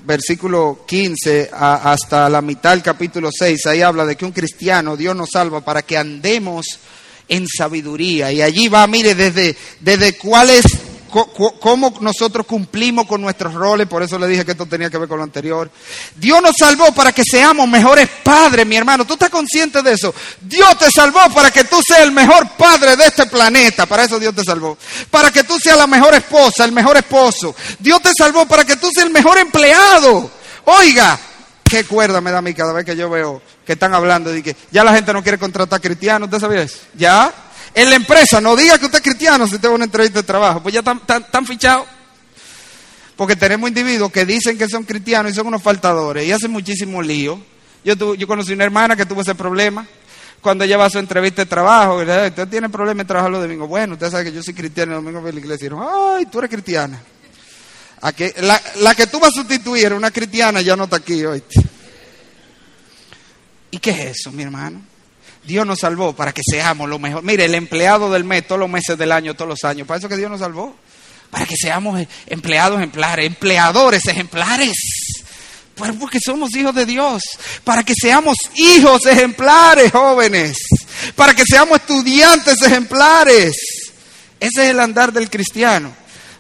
[0.04, 5.16] versículo 15 hasta la mitad del capítulo 6, ahí habla de que un cristiano Dios
[5.16, 6.66] nos salva para que andemos
[7.28, 8.30] en sabiduría.
[8.30, 10.64] Y allí va, mire, desde, desde cuál es
[11.24, 15.08] cómo nosotros cumplimos con nuestros roles, por eso le dije que esto tenía que ver
[15.08, 15.70] con lo anterior.
[16.14, 19.06] Dios nos salvó para que seamos mejores padres, mi hermano.
[19.06, 20.14] ¿Tú estás consciente de eso?
[20.40, 23.86] Dios te salvó para que tú seas el mejor padre de este planeta.
[23.86, 24.76] Para eso Dios te salvó.
[25.10, 27.54] Para que tú seas la mejor esposa, el mejor esposo.
[27.78, 30.30] Dios te salvó para que tú seas el mejor empleado.
[30.64, 31.18] Oiga,
[31.64, 34.42] qué cuerda me da a mí cada vez que yo veo que están hablando de
[34.42, 36.26] que ya la gente no quiere contratar cristianos.
[36.26, 36.78] ¿Usted sabía eso?
[36.94, 37.32] ¿Ya?
[37.76, 40.62] En la empresa, no diga que usted es cristiano si tengo una entrevista de trabajo,
[40.62, 41.86] pues ya están, fichados.
[43.14, 47.02] Porque tenemos individuos que dicen que son cristianos y son unos faltadores y hacen muchísimo
[47.02, 47.38] lío.
[47.84, 49.86] Yo, yo conocí una hermana que tuvo ese problema
[50.40, 51.98] cuando ella va a su entrevista de trabajo.
[51.98, 53.68] Usted tiene problemas en trabajar los domingos.
[53.68, 55.70] Bueno, usted sabe que yo soy cristiano y los domingos voy a la iglesia.
[56.16, 56.98] ay, tú eres cristiana.
[58.40, 61.42] la, la, que tú vas a sustituir, una cristiana, ya no está aquí hoy.
[63.70, 64.95] ¿Y qué es eso, mi hermano?
[65.46, 67.22] Dios nos salvó para que seamos lo mejor.
[67.22, 70.08] Mire, el empleado del mes, todos los meses del año, todos los años, para eso
[70.08, 70.74] que Dios nos salvó.
[71.30, 74.76] Para que seamos empleados ejemplares, empleadores ejemplares.
[75.98, 77.22] Porque somos hijos de Dios.
[77.64, 80.58] Para que seamos hijos ejemplares, jóvenes.
[81.14, 83.56] Para que seamos estudiantes ejemplares.
[84.40, 85.92] Ese es el andar del cristiano.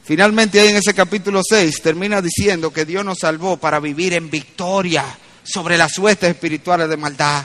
[0.04, 4.30] Finalmente ahí en ese capítulo 6 termina diciendo que Dios nos salvó para vivir en
[4.30, 5.04] victoria
[5.42, 7.44] sobre las huestes espirituales de maldad.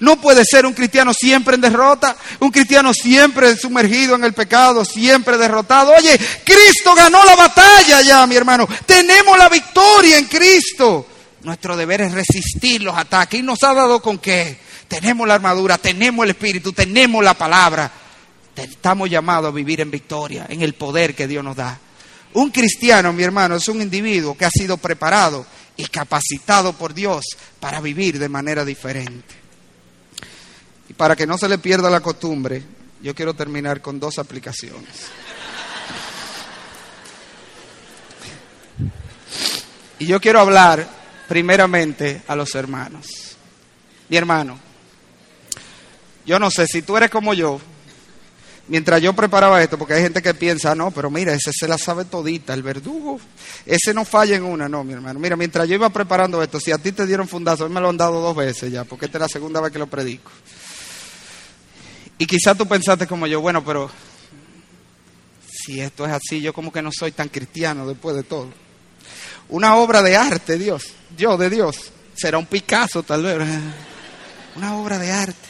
[0.00, 4.84] No puede ser un cristiano siempre en derrota, un cristiano siempre sumergido en el pecado,
[4.84, 5.92] siempre derrotado.
[5.96, 8.68] Oye, Cristo ganó la batalla ya, mi hermano.
[8.86, 11.06] Tenemos la victoria en Cristo.
[11.42, 13.38] Nuestro deber es resistir los ataques.
[13.38, 14.58] ¿Y nos ha dado con qué?
[14.88, 17.90] Tenemos la armadura, tenemos el Espíritu, tenemos la palabra.
[18.56, 21.78] Estamos llamados a vivir en victoria, en el poder que Dios nos da.
[22.34, 27.24] Un cristiano, mi hermano, es un individuo que ha sido preparado y capacitado por Dios
[27.60, 29.43] para vivir de manera diferente.
[30.96, 32.62] Para que no se le pierda la costumbre,
[33.02, 35.08] yo quiero terminar con dos aplicaciones.
[39.98, 40.86] Y yo quiero hablar
[41.28, 43.36] primeramente a los hermanos.
[44.08, 44.58] Mi hermano,
[46.26, 47.60] yo no sé si tú eres como yo,
[48.68, 51.78] mientras yo preparaba esto, porque hay gente que piensa, no, pero mira, ese se la
[51.78, 53.20] sabe todita, el verdugo,
[53.66, 55.18] ese no falla en una, no, mi hermano.
[55.18, 57.80] Mira, mientras yo iba preparando esto, si a ti te dieron fundazo, a mí me
[57.80, 60.30] lo han dado dos veces ya, porque esta es la segunda vez que lo predico.
[62.18, 63.90] Y quizás tú pensaste como yo, bueno, pero
[65.48, 68.48] si esto es así, yo como que no soy tan cristiano después de todo.
[69.48, 70.84] Una obra de arte, Dios,
[71.16, 73.38] yo de Dios, será un Picasso tal vez,
[74.56, 75.48] una obra de arte.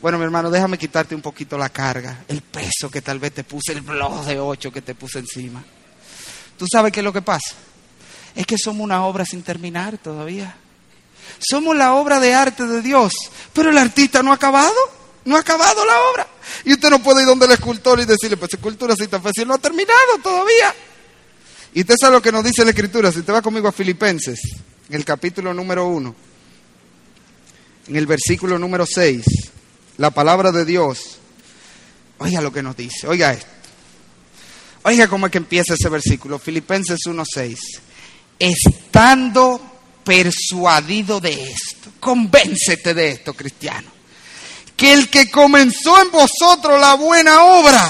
[0.00, 3.44] Bueno, mi hermano, déjame quitarte un poquito la carga, el peso que tal vez te
[3.44, 5.62] puse, el blog de ocho que te puse encima.
[6.56, 7.54] ¿Tú sabes qué es lo que pasa?
[8.34, 10.56] Es que somos una obra sin terminar todavía.
[11.38, 13.12] Somos la obra de arte de Dios,
[13.52, 14.99] pero el artista no ha acabado.
[15.24, 16.26] No ha acabado la obra.
[16.64, 19.46] Y usted no puede ir donde el escultor y decirle, pues escultura si tan fácil,
[19.46, 20.74] no ha terminado todavía.
[21.74, 23.12] Y usted sabe lo que nos dice la escritura.
[23.12, 24.40] Si usted va conmigo a Filipenses,
[24.88, 26.14] en el capítulo número 1,
[27.88, 29.24] en el versículo número 6,
[29.98, 31.18] la palabra de Dios,
[32.18, 33.46] oiga lo que nos dice, oiga esto.
[34.82, 37.58] Oiga cómo es que empieza ese versículo, Filipenses 1.6.
[38.38, 39.60] Estando
[40.02, 43.99] persuadido de esto, convéncete de esto, cristiano
[44.80, 47.86] que el que comenzó en vosotros la buena obra,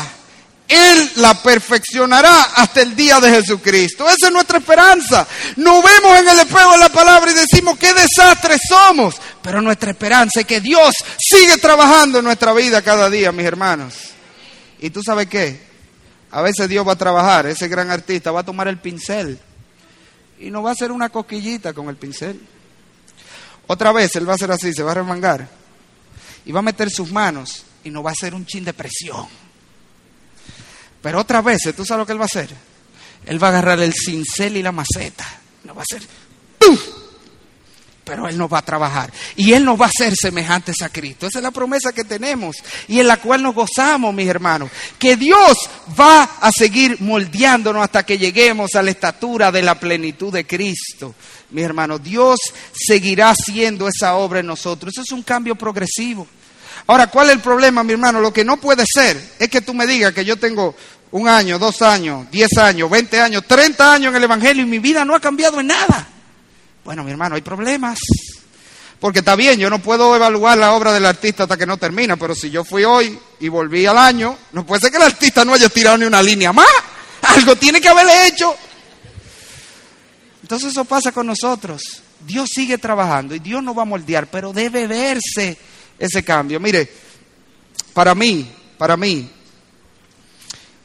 [0.66, 4.08] Él la perfeccionará hasta el día de Jesucristo.
[4.08, 5.24] Esa es nuestra esperanza.
[5.54, 9.14] Nos vemos en el espejo de la palabra y decimos qué desastre somos.
[9.40, 13.94] Pero nuestra esperanza es que Dios sigue trabajando en nuestra vida cada día, mis hermanos.
[14.80, 15.60] ¿Y tú sabes qué?
[16.32, 19.38] A veces Dios va a trabajar, ese gran artista va a tomar el pincel
[20.40, 22.40] y no va a hacer una coquillita con el pincel.
[23.68, 25.59] Otra vez Él va a hacer así, se va a remangar
[26.44, 29.26] y va a meter sus manos y nos va a hacer un chin de presión.
[31.02, 32.50] Pero otra vez, ¿tú sabes lo que él va a hacer?
[33.26, 35.26] Él va a agarrar el cincel y la maceta.
[35.64, 36.06] Nos va a hacer
[38.10, 41.28] pero Él nos va a trabajar y Él nos va a hacer semejantes a Cristo.
[41.28, 42.56] Esa es la promesa que tenemos
[42.88, 48.04] y en la cual nos gozamos, mis hermanos, que Dios va a seguir moldeándonos hasta
[48.04, 51.14] que lleguemos a la estatura de la plenitud de Cristo.
[51.50, 52.40] Mis hermanos, Dios
[52.74, 54.92] seguirá haciendo esa obra en nosotros.
[54.92, 56.26] Eso es un cambio progresivo.
[56.88, 58.18] Ahora, ¿cuál es el problema, mi hermano?
[58.18, 60.74] Lo que no puede ser es que tú me digas que yo tengo
[61.12, 64.80] un año, dos años, diez años, veinte años, treinta años en el Evangelio y mi
[64.80, 66.08] vida no ha cambiado en nada.
[66.90, 68.00] Bueno, mi hermano, hay problemas.
[68.98, 72.16] Porque está bien, yo no puedo evaluar la obra del artista hasta que no termina,
[72.16, 75.44] pero si yo fui hoy y volví al año, no puede ser que el artista
[75.44, 76.66] no haya tirado ni una línea más.
[77.22, 78.52] Algo tiene que haberle hecho.
[80.42, 81.80] Entonces eso pasa con nosotros.
[82.26, 85.56] Dios sigue trabajando y Dios no va a moldear, pero debe verse
[85.96, 86.58] ese cambio.
[86.58, 86.90] Mire,
[87.94, 89.30] para mí, para mí,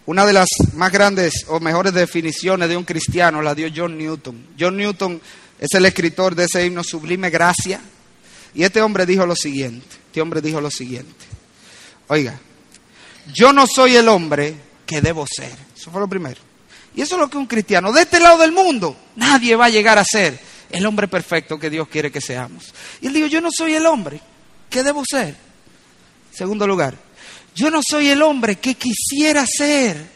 [0.05, 4.49] una de las más grandes o mejores definiciones de un cristiano la dio John Newton.
[4.59, 5.19] John Newton
[5.59, 7.81] es el escritor de ese himno Sublime Gracia.
[8.53, 11.25] Y este hombre dijo lo siguiente, este hombre dijo lo siguiente.
[12.07, 12.39] Oiga,
[13.33, 15.51] yo no soy el hombre que debo ser.
[15.75, 16.39] Eso fue lo primero.
[16.95, 19.69] Y eso es lo que un cristiano, de este lado del mundo, nadie va a
[19.69, 20.39] llegar a ser
[20.69, 22.73] el hombre perfecto que Dios quiere que seamos.
[23.01, 24.21] Y él dijo, yo no soy el hombre
[24.69, 25.35] que debo ser.
[26.31, 26.95] Segundo lugar,
[27.53, 30.15] yo no soy el hombre que quisiera ser.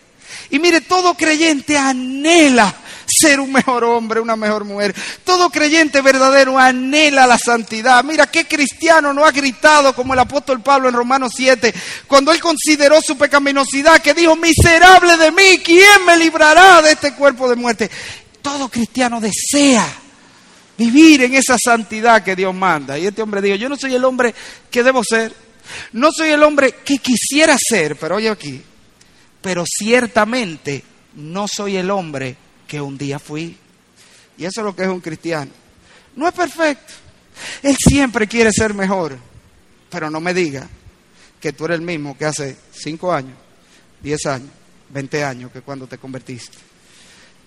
[0.49, 2.73] Y mire, todo creyente anhela
[3.09, 4.95] ser un mejor hombre, una mejor mujer.
[5.23, 8.03] Todo creyente verdadero anhela la santidad.
[8.03, 11.73] Mira, qué cristiano no ha gritado como el apóstol Pablo en Romanos 7,
[12.07, 17.13] cuando él consideró su pecaminosidad, que dijo, miserable de mí, ¿quién me librará de este
[17.13, 17.89] cuerpo de muerte?
[18.41, 19.85] Todo cristiano desea
[20.77, 22.97] vivir en esa santidad que Dios manda.
[22.97, 24.33] Y este hombre dijo, yo no soy el hombre
[24.71, 25.33] que debo ser,
[25.93, 28.61] no soy el hombre que quisiera ser, pero oye aquí,
[29.41, 30.83] pero ciertamente
[31.15, 32.37] no soy el hombre
[32.69, 33.57] que un día fui.
[34.37, 35.51] Y eso es lo que es un cristiano.
[36.15, 36.93] No es perfecto.
[37.63, 39.17] Él siempre quiere ser mejor.
[39.89, 40.69] Pero no me diga
[41.41, 43.35] que tú eres el mismo que hace cinco años,
[44.01, 44.49] diez años,
[44.89, 46.57] veinte años que cuando te convertiste.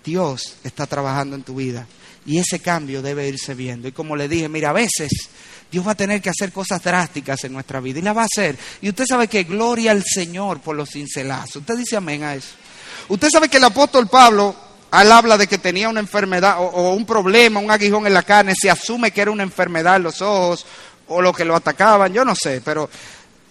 [0.04, 1.86] Dios está trabajando en tu vida
[2.26, 3.86] y ese cambio debe irse viendo.
[3.86, 5.12] Y como le dije, mira, a veces
[5.70, 8.26] Dios va a tener que hacer cosas drásticas en nuestra vida y la va a
[8.26, 8.58] hacer.
[8.80, 11.56] Y usted sabe que gloria al Señor por los cincelazos.
[11.56, 12.54] Usted dice amén a eso.
[13.08, 17.06] Usted sabe que el apóstol Pablo él habla de que tenía una enfermedad o, un
[17.06, 20.66] problema, un aguijón en la carne, se asume que era una enfermedad en los ojos
[21.08, 22.90] o lo que lo atacaban, yo no sé, pero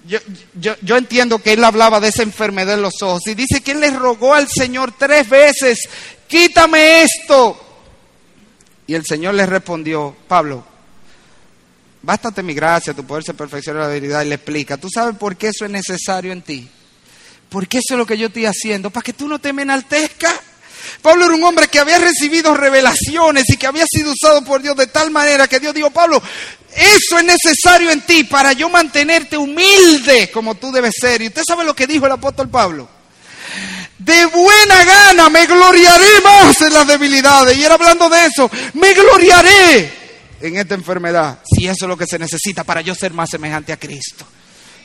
[0.05, 3.79] yo, entiendo que él hablaba de esa enfermedad en los ojos y dice que él
[3.79, 5.79] le rogó al Señor tres veces,
[6.27, 7.67] quítame esto.
[8.87, 10.65] Y el Señor le respondió, Pablo,
[12.01, 15.35] bástate mi gracia, tu poder se perfecciona la debilidad y le explica, ¿tú sabes por
[15.37, 16.69] qué eso es necesario en ti?
[17.49, 20.50] Porque eso es lo que yo estoy haciendo, para que tú no te me enaltezcas.
[21.01, 24.75] Pablo era un hombre que había recibido revelaciones y que había sido usado por Dios
[24.75, 26.21] de tal manera que Dios dijo, Pablo,
[26.73, 31.21] eso es necesario en ti para yo mantenerte humilde como tú debes ser.
[31.21, 32.87] Y usted sabe lo que dijo el apóstol Pablo.
[33.97, 37.57] De buena gana me gloriaré más en las debilidades.
[37.57, 39.93] Y era hablando de eso, me gloriaré
[40.39, 41.39] en esta enfermedad.
[41.43, 44.25] Si eso es lo que se necesita para yo ser más semejante a Cristo.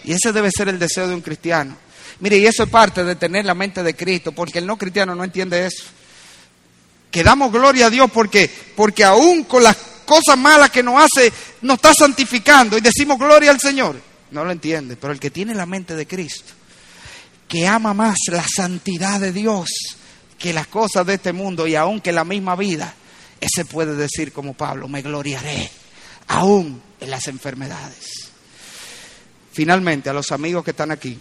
[0.04, 1.76] Y ese debe ser el deseo de un cristiano.
[2.20, 5.14] Mire, y eso es parte de tener la mente de Cristo, porque el no cristiano
[5.14, 5.84] no entiende eso.
[7.10, 11.32] Que damos gloria a Dios porque, porque aún con las cosas malas que nos hace,
[11.62, 14.00] nos está santificando y decimos gloria al Señor.
[14.30, 16.52] No lo entiende, pero el que tiene la mente de Cristo,
[17.48, 19.68] que ama más la santidad de Dios
[20.38, 22.94] que las cosas de este mundo y aún que la misma vida,
[23.40, 25.70] ese puede decir como Pablo, me gloriaré
[26.28, 28.30] aún en las enfermedades.
[29.52, 31.18] Finalmente, a los amigos que están aquí,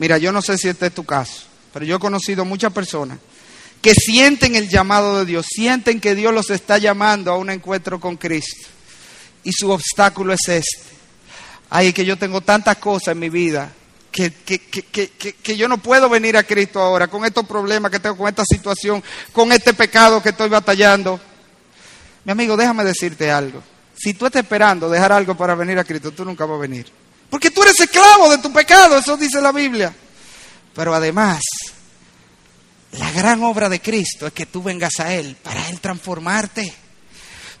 [0.00, 1.42] Mira, yo no sé si este es tu caso,
[1.74, 3.18] pero yo he conocido muchas personas
[3.82, 8.00] que sienten el llamado de Dios, sienten que Dios los está llamando a un encuentro
[8.00, 8.66] con Cristo.
[9.44, 10.78] Y su obstáculo es este.
[11.68, 13.72] Ay, que yo tengo tantas cosas en mi vida
[14.10, 18.28] que, que, yo no puedo venir a Cristo ahora con estos problemas que tengo, con
[18.28, 21.20] esta situación, con este pecado que estoy batallando.
[22.24, 23.62] Mi amigo, déjame decirte algo.
[23.94, 26.86] Si tú estás esperando dejar algo para venir a Cristo, tú nunca vas a venir.
[27.30, 29.94] Porque tú eres esclavo de tu pecado, eso dice la Biblia.
[30.74, 31.40] Pero además,
[32.92, 36.74] la gran obra de Cristo es que tú vengas a Él para Él transformarte.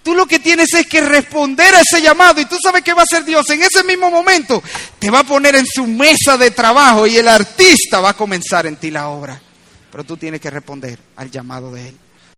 [0.02, 3.02] Tú lo que tienes es que responder a ese llamado y tú sabes qué va
[3.02, 3.48] a hacer Dios.
[3.50, 4.62] En ese mismo momento
[4.98, 8.66] te va a poner en su mesa de trabajo y el artista va a comenzar
[8.66, 9.40] en ti la obra.
[9.92, 11.98] Pero tú tienes que responder al llamado de Él.